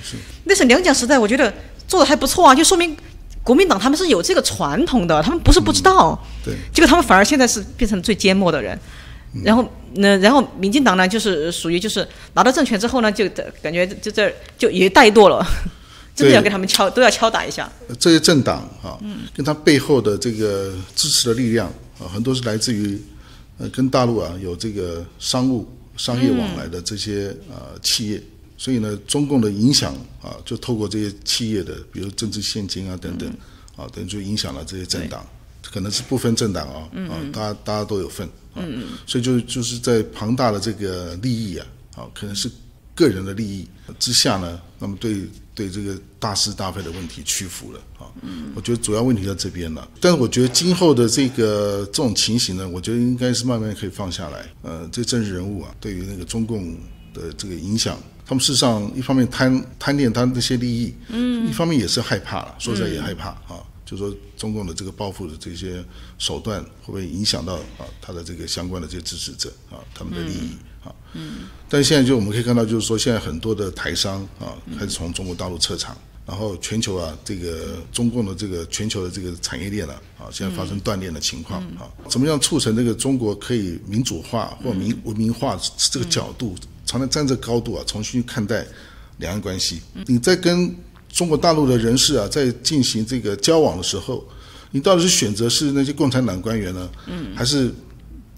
[0.45, 1.53] 那是两蒋时代，我觉得
[1.87, 2.97] 做的还不错啊，就说明
[3.43, 6.19] 国民党他们是有这个传统的，他们不是不知道。
[6.45, 8.79] 对，结果他们反而现在是变成最缄默的人。
[9.45, 9.65] 然后，
[9.95, 13.29] 那然后民进党呢，就是属于就是拿到政权之后呢，就
[13.63, 15.47] 感觉就这就也怠惰了，
[16.17, 17.71] 真的要给他们敲都要敲打一下。
[17.99, 18.99] 这些政党啊，
[19.33, 21.69] 跟他背后的这个支持的力量
[22.01, 23.01] 啊，很多是来自于
[23.59, 28.21] 呃跟大陆啊有这个商务商业往来的这些呃企业，
[28.59, 33.29] 所以呢，中共的影响啊，就透过这些企业的，比如政治现金啊等等
[33.77, 35.25] 啊，等于就影响了这些政党，
[35.73, 38.63] 可能是不分政党啊，啊，大家大家都有份，啊，
[39.07, 42.51] 所以就就是在庞大的这个利益啊，啊，可能是
[42.95, 48.11] 个人的利益之下呢，那么对对这个大是大非的问题屈服了啊。
[48.23, 49.89] 嗯我觉得主要问题在这边了。
[50.01, 54.45] 但是我觉得今后的这个这种情形呢，我觉得应该是慢慢可以放下来。
[54.63, 56.75] 呃，这政治人物啊，对于那个中共
[57.15, 63.63] 的这个影响，他们事实上一方面贪贪恋他那些利益，嗯，一方面也是害怕了，说实在也害怕啊。
[63.91, 65.85] 就说中共的这个报复的这些
[66.17, 70.95] 手段会不会影响到啊他的这个相关的这些支持者啊他们的利益啊？
[71.15, 71.49] 嗯。
[71.69, 86.55] 但现在就我们可以看到，就是说现在很多的台商啊开始从中国大陆撤场，然后全球啊这个中共的这个全球的这个产业链呢啊现在发生断裂的情况啊，怎么样促成这个中国可以民主化或民文明化这个角度，
[86.87, 88.65] 常常站这高度啊重新去看待
[89.19, 89.83] 两岸关系。
[90.07, 90.73] 你在跟
[91.13, 94.27] 中国大陆的人士啊，在进行这个交往的时候，
[94.71, 97.73] 你到底是选择是那些共产党官员呢，嗯，还是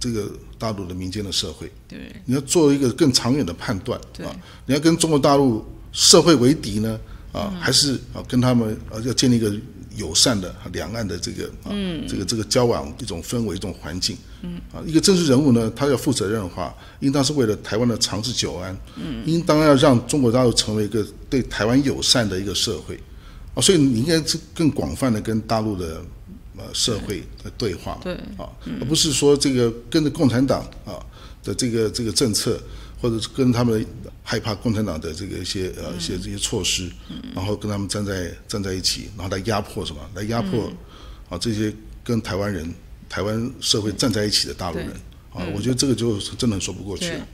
[0.00, 1.70] 这个大陆的民间的社会？
[1.86, 4.34] 对，你要做一个更长远的判断对啊！
[4.66, 6.98] 你要跟中国大陆社会为敌呢，
[7.32, 9.52] 啊，还是啊跟他们啊要建立一个
[9.96, 11.70] 友善的啊两岸的这个啊、
[12.08, 14.60] 这个这个交往一种氛围一种环境，嗯。
[14.72, 22.98] 啊，一个政治人物呢，他要负责任的话，应当是为了台湾的长治久安，嗯，应当要让中国大陆成为一个对台湾友善的一个社会。
[23.54, 26.02] 啊，所以你应该是更广泛的跟大陆的
[26.56, 28.14] 呃社会的对话，对。
[28.36, 28.48] 啊，
[28.80, 31.04] 而不是说这个跟着共产党啊
[31.44, 32.58] 的这个这个政策，
[33.00, 33.84] 或者是跟他们
[34.22, 36.90] 害怕共产党的这个一些呃一些这些措施，
[37.34, 40.72] 然后跟他们站在站在一起，然后来压迫什么，来压迫
[41.28, 42.72] 啊这些跟台湾人、
[43.12, 44.88] 台湾社会站在一起的大陆人
[45.34, 47.26] 啊，我觉得这个就真的说不过去对了。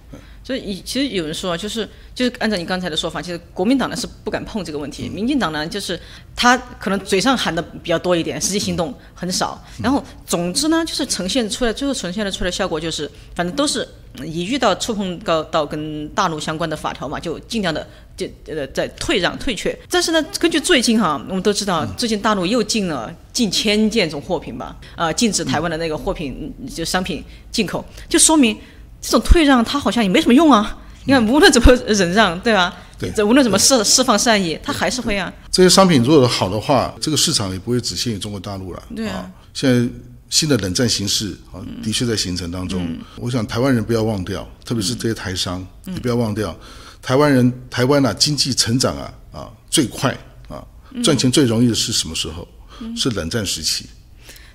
[0.48, 6.00] 所以以其实有人说啊，就是就是按照你刚才的说法，其实国民党呢是不敢碰这个问题，民进党呢就是
[6.34, 9.62] 他可能嘴上喊的比较多一点，实际行动很少。
[9.82, 17.86] 然后总之呢，就是呈现出来最后呈现的出来的效果就是，反正都是嗯一遇到触碰到到跟大陆相关的法条嘛，就尽量的
[18.16, 19.78] 就呃在退让退却。
[19.90, 28.56] 但是呢，根据最近哈，我们都知道最近大陆又进了近千件种货品吧，呃，禁止台湾的那个货品嗯就商品进口，就说明。
[29.00, 30.76] 这种退让，他好像也没什么用啊。
[31.04, 32.74] 你看，无论怎么忍让，对吧？
[32.98, 35.32] 对这无论怎么释释放善意，他还是会啊。
[35.50, 38.82] 这些商品如果好的话，这个市场也不会只限于中国大陆了。
[38.94, 39.88] 对啊现在
[40.28, 42.86] 新的冷战形势啊，的确在形成当中。
[43.16, 46.54] 我想台湾人不要忘掉，特别是这些台商，你不要忘掉，
[47.00, 50.10] 台湾人台湾啊经济成长啊啊最快
[50.48, 50.62] 啊
[51.02, 52.46] 赚钱最容易的是什么时候？
[52.94, 53.86] 是冷战时期。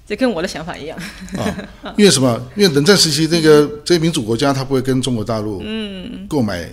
[0.05, 0.97] 这跟我的想法一样。
[1.37, 2.41] 啊，因为什么？
[2.55, 6.69] 因为冷战时期那个这些民主国家，他不会跟中国大陆嗯购买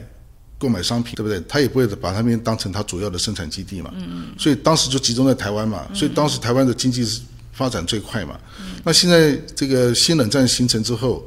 [0.59, 1.41] 购买商品，对不对？
[1.49, 3.91] 他也不会把他们当成他主要的生产基地嘛。
[3.95, 7.21] 嗯所以当时就集中在台湾嘛，所以当时台湾的经济是
[7.53, 8.39] 发展最快嘛。
[8.85, 11.23] 那现在这个新冷战形成之后，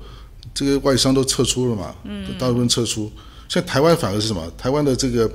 [0.53, 1.95] 这个外商都撤出了嘛，
[2.37, 3.11] 大部分撤出。
[3.47, 4.51] 现在台湾反而是什么？
[4.57, 5.31] 台湾的这个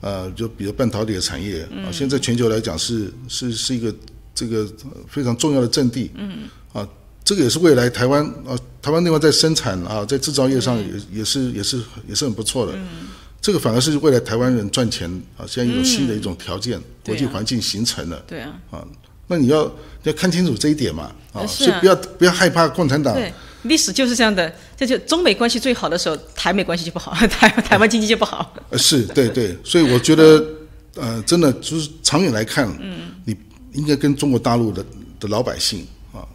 [0.00, 3.94] 呃，就比如半导体的产业啊，现在全球来讲是是是一个
[4.34, 6.10] 这个呃非常重要的阵地。
[6.14, 6.48] 嗯。
[6.72, 6.88] 啊，
[7.24, 12.72] 这个也是未来台湾啊，台湾另外在生产啊，在制造业上也也是也是也是很不错的。
[12.74, 13.08] 嗯
[13.42, 18.86] 这个反而是未来台湾人赚钱啊，现在一种新的一种条件，国际环境形成了对啊，啊。
[19.26, 19.72] 那你要你
[20.04, 23.12] 要看清楚这一点嘛啊所以不要不要害怕共产党。
[23.14, 24.54] 对，历史就是这样的。
[24.76, 28.54] 这就中美关系最好的时候，台美关系就不好， 台台湾经济就不好。
[28.70, 30.44] 呃，是对对，所以我觉得，
[30.94, 33.36] 呃，真的就是长远来看，嗯，你
[33.72, 34.84] 应该跟中国大陆的
[35.20, 36.26] 的老百姓啊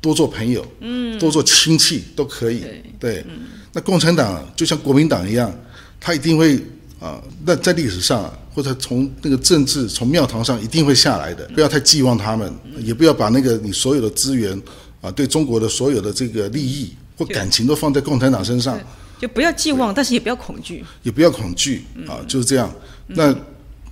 [0.00, 2.64] 多做朋友，嗯，多做亲戚都可以，
[2.98, 3.24] 对，
[3.72, 5.52] 那共产党就像国民党一样，
[6.00, 6.60] 他一定会
[7.00, 14.60] 啊，那在历史上啊，或者从那个政治从庙堂上一定会下来的，不要太寄望他们，也不要把那个你所有的资源
[15.00, 18.78] 啊，对中国的所有的这个利益或感情都放在共产党身上。
[19.20, 20.84] 就不要寄望，但是也不要恐惧。
[21.04, 22.68] 也不要恐惧啊，就是这样。
[23.06, 23.32] 那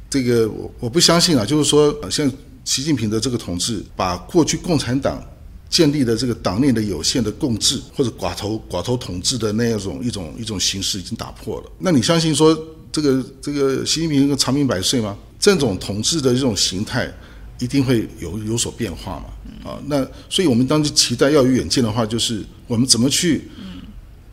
[0.09, 2.29] 这个我我不相信啊，就是说，呃像
[2.65, 5.23] 习近平的这个统治，把过去共产党
[5.69, 11.71] 建立的这个党内的有限的共治或者寡头寡头统治的那样一种一种一种形式已经打破了。
[11.79, 12.57] 那你相信说
[12.93, 15.17] 这个这个习近平长命百岁吗？
[15.39, 17.11] 这种统治的这种形态
[17.59, 19.71] 一定会有有所变化嘛？
[19.71, 23.49] 啊，那所以我们当时期待要有远见的话，就是我们怎么去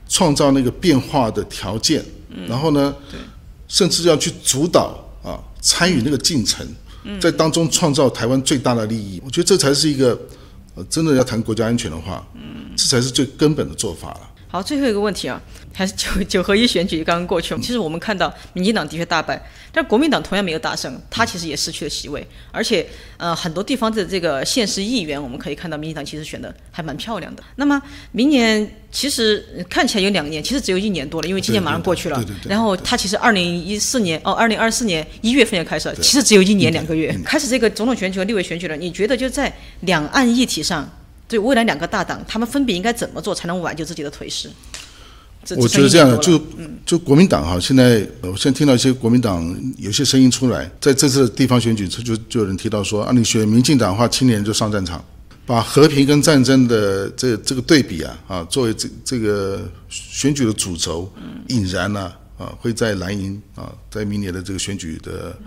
[0.10, 2.04] 创造那个变化的条件，
[2.48, 2.94] 然后呢，
[3.68, 6.66] 甚至要去主导啊，参与那个进程，
[7.20, 9.22] 在当中创造台湾最大的利益。
[9.26, 10.20] 我觉得这才是一个，
[10.76, 12.26] 呃，真的要谈国家安全的话，
[12.76, 14.22] 这才是最根本的做法了。
[14.50, 15.42] 好，最后一个问题啊，
[15.74, 17.60] 还是九 九合一选举刚刚过去了。
[17.60, 19.42] 其实我们看到民进党的确大败，
[19.74, 22.88] 但国民党同样没有大胜，他其实也失去了席位，而且
[23.18, 27.44] 呃很多地方的这个县市议员，我们可以看到民进党其实选的还蛮漂亮的。
[27.58, 27.82] 那么
[28.14, 32.16] 明年其实呃看起来有两年，其实只有一年多了，因为今年马上过去了。
[32.16, 38.78] 对对对对然后他其实二零一四年哦，二零二四年一月份就开始了，其实只有一年两个月开始这个总统选举和立委选举了。
[38.78, 40.90] 你觉得就在两岸议题上？
[41.28, 44.50] 对未来两个大党，他们分别应该怎么做才能挽救自己的颓势？
[45.56, 46.42] 我觉得这样的，就
[46.86, 55.02] 就国民党哈，现在呃我现在听到一些国民党有些声音出来，在这次的地方选举，就就有人提到说啊，你选民进党的话，青年就上战场，
[55.46, 61.10] 把和平跟战争的这这个对比啊啊，作为这这个选举的主轴，
[61.48, 65.38] 引燃呢啊会在蓝营啊，在明年的这个选举的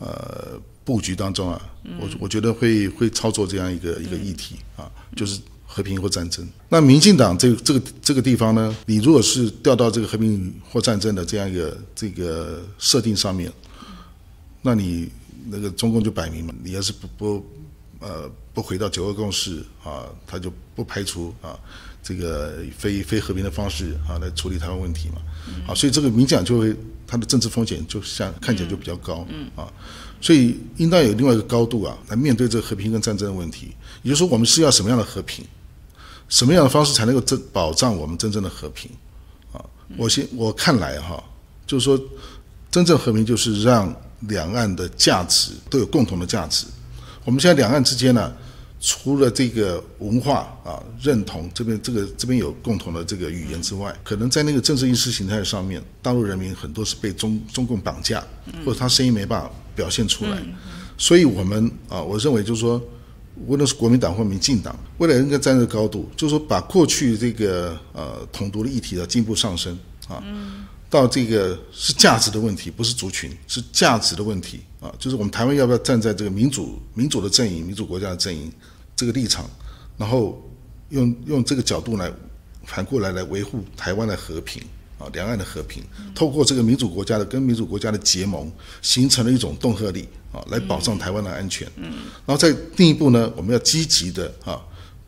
[0.00, 1.60] 呃布局当中啊，
[1.98, 6.46] 我我觉得会会操作这样一个一个议题啊，就是和平或战争。
[6.68, 13.50] 那民进党这个这个这个地方呢，你如果是调到这个和平或战争的这样一个这个设定上面，
[14.60, 15.08] 那你
[15.46, 17.46] 那个中共就摆明了，你要是不不
[18.00, 21.58] 呃不回到九二共识啊，他就不排除啊
[22.02, 25.16] 这个非非和平的方式啊来处理台湾问题嘛。
[25.66, 26.74] 啊，所以这个民进党就会
[27.06, 29.70] 它的政治风险就像看起来就比较高，啊，
[30.24, 33.74] 所以应当有另外一个高度啊来面对这个和平跟战争的问题。
[34.02, 35.44] 也就是说，我们是要什么样的和平？
[36.30, 38.90] 什么样的方式才能够真保障我们真正的和平？
[39.52, 39.62] 啊，
[39.98, 41.22] 我先我看来哈，
[41.66, 42.00] 就是说，
[42.70, 46.64] 真正和平就是让两岸的价值都有共同的价值，
[47.26, 48.32] 我们现在两岸之间呢，
[48.80, 58.24] 除了这个文化啊认同这边这个这边有共同的这个语言之外，可能在那个政治意识形态上面，大陆人民很多是被中中共绑架，
[58.64, 60.42] 或者他声音没办法表现出来。
[60.96, 62.80] 所以，我们啊，我认为就是说，
[63.46, 70.22] 无论是国民党或民进党，未来应该站在高度，就是说，把过去这个呃统独的议题的进一步上升啊，
[70.88, 78.52] 到这个是价值的问题，不是族群，是价值的问题啊，就是我们台湾要不要站在这个民主民主的阵营、民主国家的阵营
[78.94, 79.50] 这个立场，
[79.96, 80.40] 然后
[80.90, 82.12] 用用这个角度来
[82.64, 84.62] 反过来来维护台湾的和平。
[85.04, 85.82] 啊，两岸的和平，
[86.14, 88.50] 透过这个民主国家的跟民主国家的结盟，
[88.80, 91.68] 形成了一种动合力啊，来保障台湾的安全。
[91.76, 91.92] 嗯，
[92.24, 94.60] 然后再进一步呢，我们要积极的啊，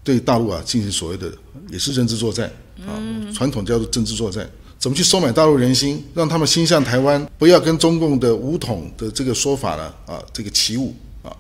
[0.05, 1.33] 对大陆啊进行所谓的
[1.71, 2.51] 也是认知作战
[2.87, 2.93] 啊，
[3.33, 11.35] 传统叫做政治作战，怎么去收买大陆人心，让他们心向台湾，不要跟中共的武统的这个说法呢啊，这个起舞啊，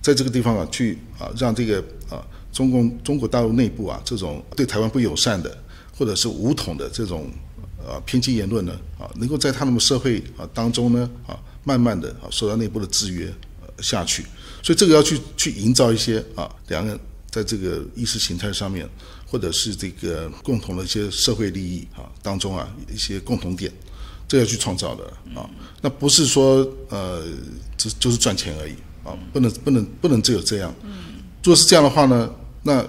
[0.00, 5.54] 在这个地方啊去啊，让这个啊中共中国大陆内部啊这种对台湾不友善的
[5.96, 7.30] 或者是武统的这种。
[7.88, 14.24] 啊，偏激言论呢，啊，能够在他们社会啊当中呢，啊，慢慢的啊受到内部的制约呃下去，
[14.62, 17.00] 所以这个要去去营造一些啊两个人
[17.30, 18.88] 在这个意识形态上面，
[19.26, 23.72] 或者是这个共同的一些社会利益啊当中啊一些共同点，
[24.28, 25.04] 这要去创造的
[25.34, 25.48] 啊，
[25.80, 27.24] 那不是说呃
[27.76, 30.74] 只就是赚钱而已啊，不能不能不能只有这样，
[31.42, 32.30] 如果是这样的话呢，
[32.62, 32.86] 那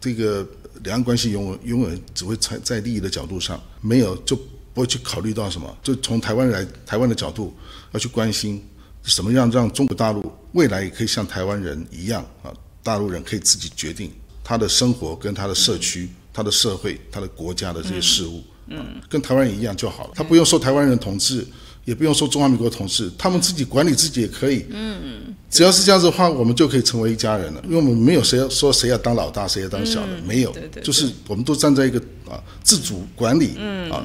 [0.00, 0.46] 这个。
[0.84, 4.36] 两岸关系永远永远只会在在利益的角度上，没有就
[4.74, 7.54] 不会去考虑到什么，就从台湾来台湾的角度
[7.92, 8.62] 要去关心，
[9.02, 12.52] 什么样让中国大陆未来也可以像台湾人一样啊，
[12.82, 14.10] 大陆人可以自己决定
[14.42, 21.46] 他的生活跟他的社区、他的社会、他的国家的这些事务，嗯，跟台湾人一样就好了，他不用受台湾人统治。
[21.84, 24.64] 也不用说中华民国同事，他们自己管理自己也可以。
[24.70, 27.62] 嗯嗯，只要是这样子的话，我们就可以成为一家人了。
[27.64, 30.56] 因为我们没有谁要说谁要当老大，谁要当小的，没有。
[30.82, 33.58] 就是我们都站在一个啊自主管理
[33.90, 34.02] 啊，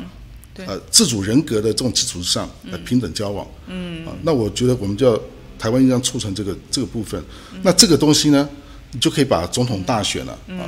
[0.58, 3.48] 呃自主人格的这种基础上来平等交往。
[3.68, 5.18] 嗯啊，那我觉得我们就要
[5.58, 7.24] 台湾应该促成这个这个部分。
[7.64, 8.50] 那这个东西呢，
[8.92, 10.68] 你就可以把总统大选了啊，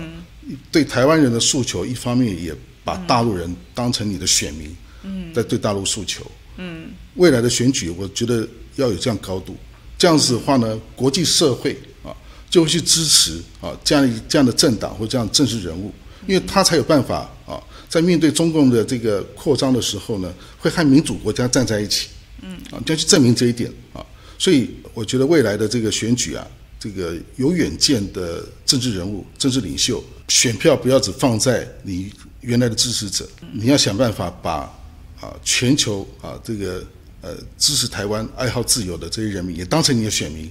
[0.71, 2.55] 对台湾人的诉求，一方面也
[2.85, 4.73] 把大陆人当成你的选民，
[5.03, 6.25] 嗯，在对大陆诉求。
[6.55, 9.57] 嗯，未来的选举，我觉得要有这样高度，
[9.99, 12.15] 这样子的话呢，国际社会啊
[12.49, 15.93] 就会去支持啊这样这样的政党或这样政治人物，
[16.25, 22.07] 因为他才有办法啊在面对中共的这个扩张的时候呢，会和民主国家站在一起，
[22.41, 23.99] 嗯啊，要去证明这一点啊，
[24.37, 26.47] 所以我觉得未来的这个选举啊，
[26.79, 34.73] 这个有远见的政治人物、政治领袖，选票不要只放在你原来的支持者，你要想办法把。
[35.21, 36.81] 啊，全球啊，这个
[37.21, 40.45] 呃，支持台湾、爱好自由的这些人民，也当成你的选民，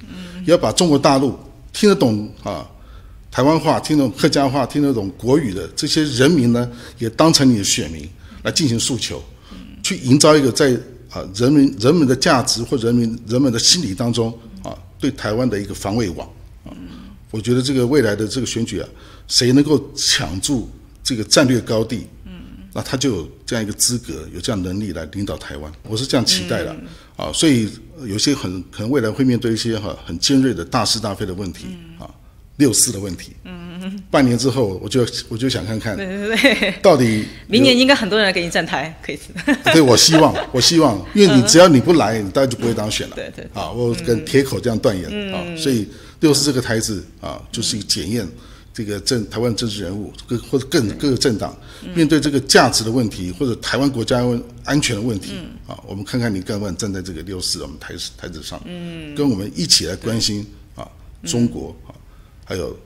[0.45, 1.39] 也要把中国大陆
[1.73, 2.69] 听得懂啊
[3.31, 8.07] 台湾话、听得懂客家话、听得懂国语的这些人民呢，也当成你的选民
[8.43, 9.23] 来进行诉求，
[9.83, 10.73] 去营造一个在
[11.11, 14.31] 啊人民人们的价值或人民人们的心理当中
[14.63, 16.29] 啊，对台湾的一个防卫网
[16.65, 16.73] 啊。
[17.31, 18.89] 我觉得这个未来的这个选举啊，
[19.27, 20.69] 谁能够抢住
[21.03, 22.07] 这个战略高地？
[22.73, 26.77] 那他就有这样一个资格，有这样能力来领导台湾，我是这样期待的
[27.17, 27.33] 啊。
[27.33, 27.69] 所以
[28.05, 31.67] 有些很可能未来会面对一些哈很尖锐的大是大非的问题
[31.99, 32.09] 啊，
[32.57, 33.33] 六四的问题。
[33.45, 33.59] 嗯
[34.11, 39.19] 半年之后，我就我就想看看，对对对， 到底明年应该很多人来给你站台，可以。
[39.73, 43.15] 对，我希望，我希望，因为你只要你不来，你大概就不会当选了。
[43.15, 43.49] 对对。
[43.55, 45.89] 啊，我跟铁口这样断言啊，所以
[46.21, 48.27] 六四这个台子啊，就是一个检验。
[48.79, 51.53] 这个政台湾政治人物，各或者更各个政党，
[51.97, 54.23] 面对这个价值的问题，或者台湾国家
[54.63, 55.33] 安全的问题，
[55.67, 58.63] 啊，我们看看你敢不敢站在这个六四我们台台子上，
[59.17, 60.89] 跟我们一起来关心啊
[61.25, 61.91] 中国啊，
[62.45, 62.79] 还有。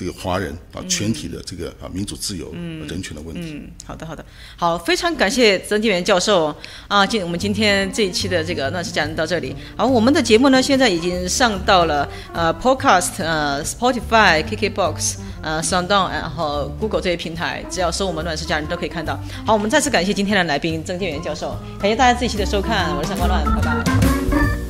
[0.00, 2.50] 这个华人啊，全体的这个啊民主自由、
[2.88, 3.52] 人权的问题。
[3.52, 4.24] 嗯，好的，好的，
[4.56, 6.56] 好，非常感谢曾建元教授
[6.88, 7.06] 啊。
[7.06, 9.54] 今我们今天这一期的这个那是讲到这里。
[9.76, 19.20] 好，我们的节目呢，现在已经上到了呃 Podcast、呃 Spotify、KKBox、呃 SoundOn，然后 Google 这些平台，只要搜我们乱世佳人都可以看到。
[19.44, 24.69] 好，我们再次感谢今天的来宾曾建元教授，感谢大家这一期的收看，我是上官乱，拜拜。